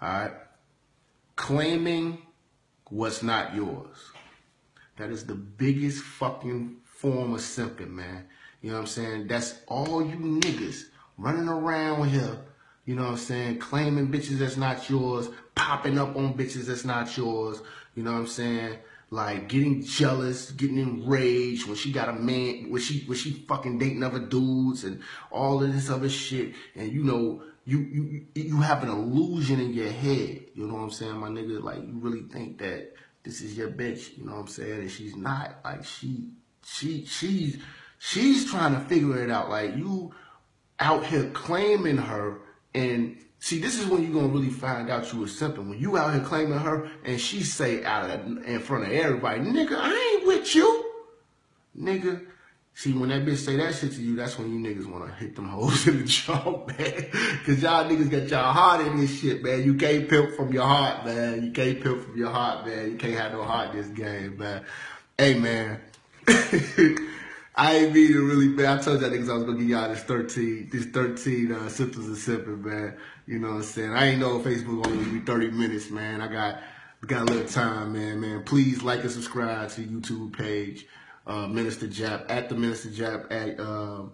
All 0.00 0.08
right, 0.08 0.32
claiming 1.34 2.22
what's 2.88 3.22
not 3.22 3.54
yours. 3.54 3.96
That 4.96 5.10
is 5.10 5.26
the 5.26 5.34
biggest 5.34 6.02
fucking 6.02 6.76
form 6.84 7.34
of 7.34 7.40
simping, 7.40 7.90
man. 7.90 8.26
You 8.66 8.72
know 8.72 8.78
what 8.78 8.80
I'm 8.82 8.86
saying? 8.88 9.26
That's 9.28 9.60
all 9.68 10.04
you 10.04 10.16
niggas 10.16 10.82
running 11.16 11.48
around 11.48 12.08
here 12.08 12.38
you 12.86 12.94
know 12.94 13.02
what 13.02 13.10
I'm 13.10 13.16
saying? 13.16 13.58
Claiming 13.58 14.08
bitches 14.08 14.38
that's 14.38 14.56
not 14.56 14.88
yours, 14.88 15.28
popping 15.56 15.98
up 15.98 16.16
on 16.16 16.34
bitches 16.34 16.66
that's 16.66 16.84
not 16.84 17.14
yours. 17.16 17.60
You 17.96 18.04
know 18.04 18.12
what 18.12 18.20
I'm 18.20 18.26
saying? 18.28 18.78
Like 19.10 19.48
getting 19.48 19.84
jealous, 19.84 20.52
getting 20.52 20.78
enraged 20.78 21.66
when 21.66 21.76
she 21.76 21.90
got 21.92 22.08
a 22.08 22.12
man, 22.12 22.70
when 22.70 22.80
she 22.80 23.00
when 23.06 23.18
she 23.18 23.32
fucking 23.32 23.78
dating 23.78 24.04
other 24.04 24.20
dudes 24.20 24.84
and 24.84 25.02
all 25.32 25.62
of 25.62 25.72
this 25.72 25.90
other 25.90 26.08
shit. 26.08 26.54
And 26.76 26.92
you 26.92 27.02
know, 27.02 27.42
you 27.64 27.78
you 27.78 28.26
you 28.34 28.56
have 28.58 28.84
an 28.84 28.88
illusion 28.88 29.60
in 29.60 29.74
your 29.74 29.90
head. 29.90 30.44
You 30.54 30.68
know 30.68 30.74
what 30.74 30.82
I'm 30.82 30.90
saying, 30.90 31.16
my 31.16 31.28
nigga? 31.28 31.60
Like 31.62 31.78
you 31.78 31.94
really 31.94 32.22
think 32.22 32.58
that 32.58 32.92
this 33.24 33.40
is 33.40 33.58
your 33.58 33.70
bitch. 33.70 34.16
You 34.16 34.26
know 34.26 34.34
what 34.34 34.40
I'm 34.42 34.46
saying? 34.48 34.80
And 34.80 34.90
she's 34.90 35.16
not. 35.16 35.56
Like 35.64 35.84
she 35.84 36.28
she 36.64 37.04
she's 37.04 37.58
she's 37.98 38.50
trying 38.50 38.74
to 38.74 38.80
figure 38.80 39.22
it 39.22 39.30
out. 39.30 39.50
Like 39.50 39.76
you 39.76 40.14
out 40.78 41.06
here 41.06 41.30
claiming 41.30 41.96
her 41.96 42.40
and 42.74 43.16
see, 43.38 43.58
this 43.58 43.78
is 43.78 43.86
when 43.86 44.02
you're 44.02 44.12
gonna 44.12 44.32
really 44.32 44.50
find 44.50 44.90
out 44.90 45.12
you 45.12 45.20
was 45.20 45.36
simple. 45.36 45.64
When 45.64 45.78
you 45.78 45.96
out 45.96 46.14
here 46.14 46.22
claiming 46.22 46.58
her 46.58 46.90
and 47.04 47.20
she 47.20 47.42
say 47.42 47.84
out 47.84 48.10
of 48.10 48.46
in 48.46 48.60
front 48.60 48.84
of 48.84 48.92
everybody, 48.92 49.40
nigga, 49.40 49.76
I 49.78 50.16
ain't 50.16 50.26
with 50.26 50.54
you. 50.54 50.92
Nigga. 51.78 52.26
See, 52.74 52.92
when 52.92 53.08
that 53.08 53.24
bitch 53.24 53.38
say 53.38 53.56
that 53.56 53.74
shit 53.74 53.92
to 53.92 54.02
you, 54.02 54.16
that's 54.16 54.38
when 54.38 54.52
you 54.52 54.58
niggas 54.58 54.84
wanna 54.84 55.10
hit 55.14 55.34
them 55.34 55.48
hoes 55.48 55.86
in 55.88 56.00
the 56.00 56.04
jaw, 56.04 56.66
man. 56.66 57.08
Cause 57.46 57.62
y'all 57.62 57.88
niggas 57.88 58.10
got 58.10 58.28
y'all 58.28 58.52
heart 58.52 58.86
in 58.86 59.00
this 59.00 59.18
shit, 59.18 59.42
man. 59.42 59.64
You 59.64 59.74
can't 59.74 60.06
pimp 60.06 60.36
from 60.36 60.52
your 60.52 60.66
heart, 60.66 61.06
man. 61.06 61.42
You 61.42 61.52
can't 61.52 61.82
pimp 61.82 62.04
from 62.04 62.18
your 62.18 62.30
heart, 62.30 62.66
man. 62.66 62.90
You 62.90 62.98
can't 62.98 63.14
have 63.14 63.32
no 63.32 63.44
heart 63.44 63.70
in 63.70 63.76
this 63.78 63.88
game, 63.88 64.36
man. 64.36 64.62
Hey, 65.16 65.38
man. 65.38 65.80
I 67.58 67.76
ain't 67.76 67.94
mean 67.94 68.12
to 68.12 68.22
really, 68.22 68.48
bad. 68.48 68.80
I 68.80 68.82
told 68.82 69.00
y'all 69.00 69.08
niggas 69.08 69.30
I 69.30 69.34
was 69.34 69.44
gonna 69.44 69.56
give 69.56 69.70
y'all 69.70 69.88
this 69.88 70.02
13, 70.02 70.68
this 70.70 70.84
13 70.86 71.52
uh, 71.52 71.68
symptoms 71.70 72.06
of 72.06 72.18
sipping, 72.18 72.62
man. 72.62 72.98
You 73.26 73.38
know 73.38 73.48
what 73.48 73.56
I'm 73.56 73.62
saying? 73.62 73.92
I 73.94 74.08
ain't 74.08 74.20
know 74.20 74.38
Facebook 74.40 74.86
only 74.86 75.18
be 75.18 75.24
30 75.24 75.52
minutes, 75.52 75.90
man. 75.90 76.20
I 76.20 76.28
got, 76.28 76.60
got 77.06 77.22
a 77.22 77.24
little 77.32 77.48
time, 77.48 77.94
man, 77.94 78.20
man. 78.20 78.42
Please 78.42 78.82
like 78.82 79.00
and 79.00 79.10
subscribe 79.10 79.70
to 79.70 79.80
YouTube 79.80 80.36
page, 80.36 80.86
uh, 81.26 81.46
Minister 81.46 81.86
Jap, 81.86 82.26
at 82.28 82.50
the 82.50 82.54
Minister 82.54 82.90
Jap, 82.90 83.32
at 83.32 83.58
um, 83.58 84.12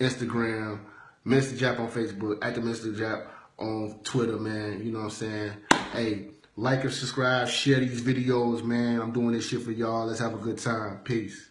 Instagram, 0.00 0.80
Minister 1.24 1.54
Jap 1.54 1.78
on 1.78 1.88
Facebook, 1.88 2.44
at 2.44 2.56
the 2.56 2.62
Minister 2.62 2.88
Jap 2.88 3.28
on 3.58 4.00
Twitter, 4.02 4.38
man. 4.38 4.84
You 4.84 4.90
know 4.90 4.98
what 4.98 5.04
I'm 5.04 5.10
saying? 5.10 5.52
Hey, 5.92 6.30
like 6.56 6.82
and 6.82 6.92
subscribe, 6.92 7.46
share 7.46 7.78
these 7.78 8.02
videos, 8.02 8.64
man. 8.64 9.00
I'm 9.00 9.12
doing 9.12 9.30
this 9.30 9.48
shit 9.48 9.62
for 9.62 9.70
y'all. 9.70 10.06
Let's 10.06 10.18
have 10.18 10.34
a 10.34 10.38
good 10.38 10.58
time. 10.58 10.98
Peace. 11.04 11.48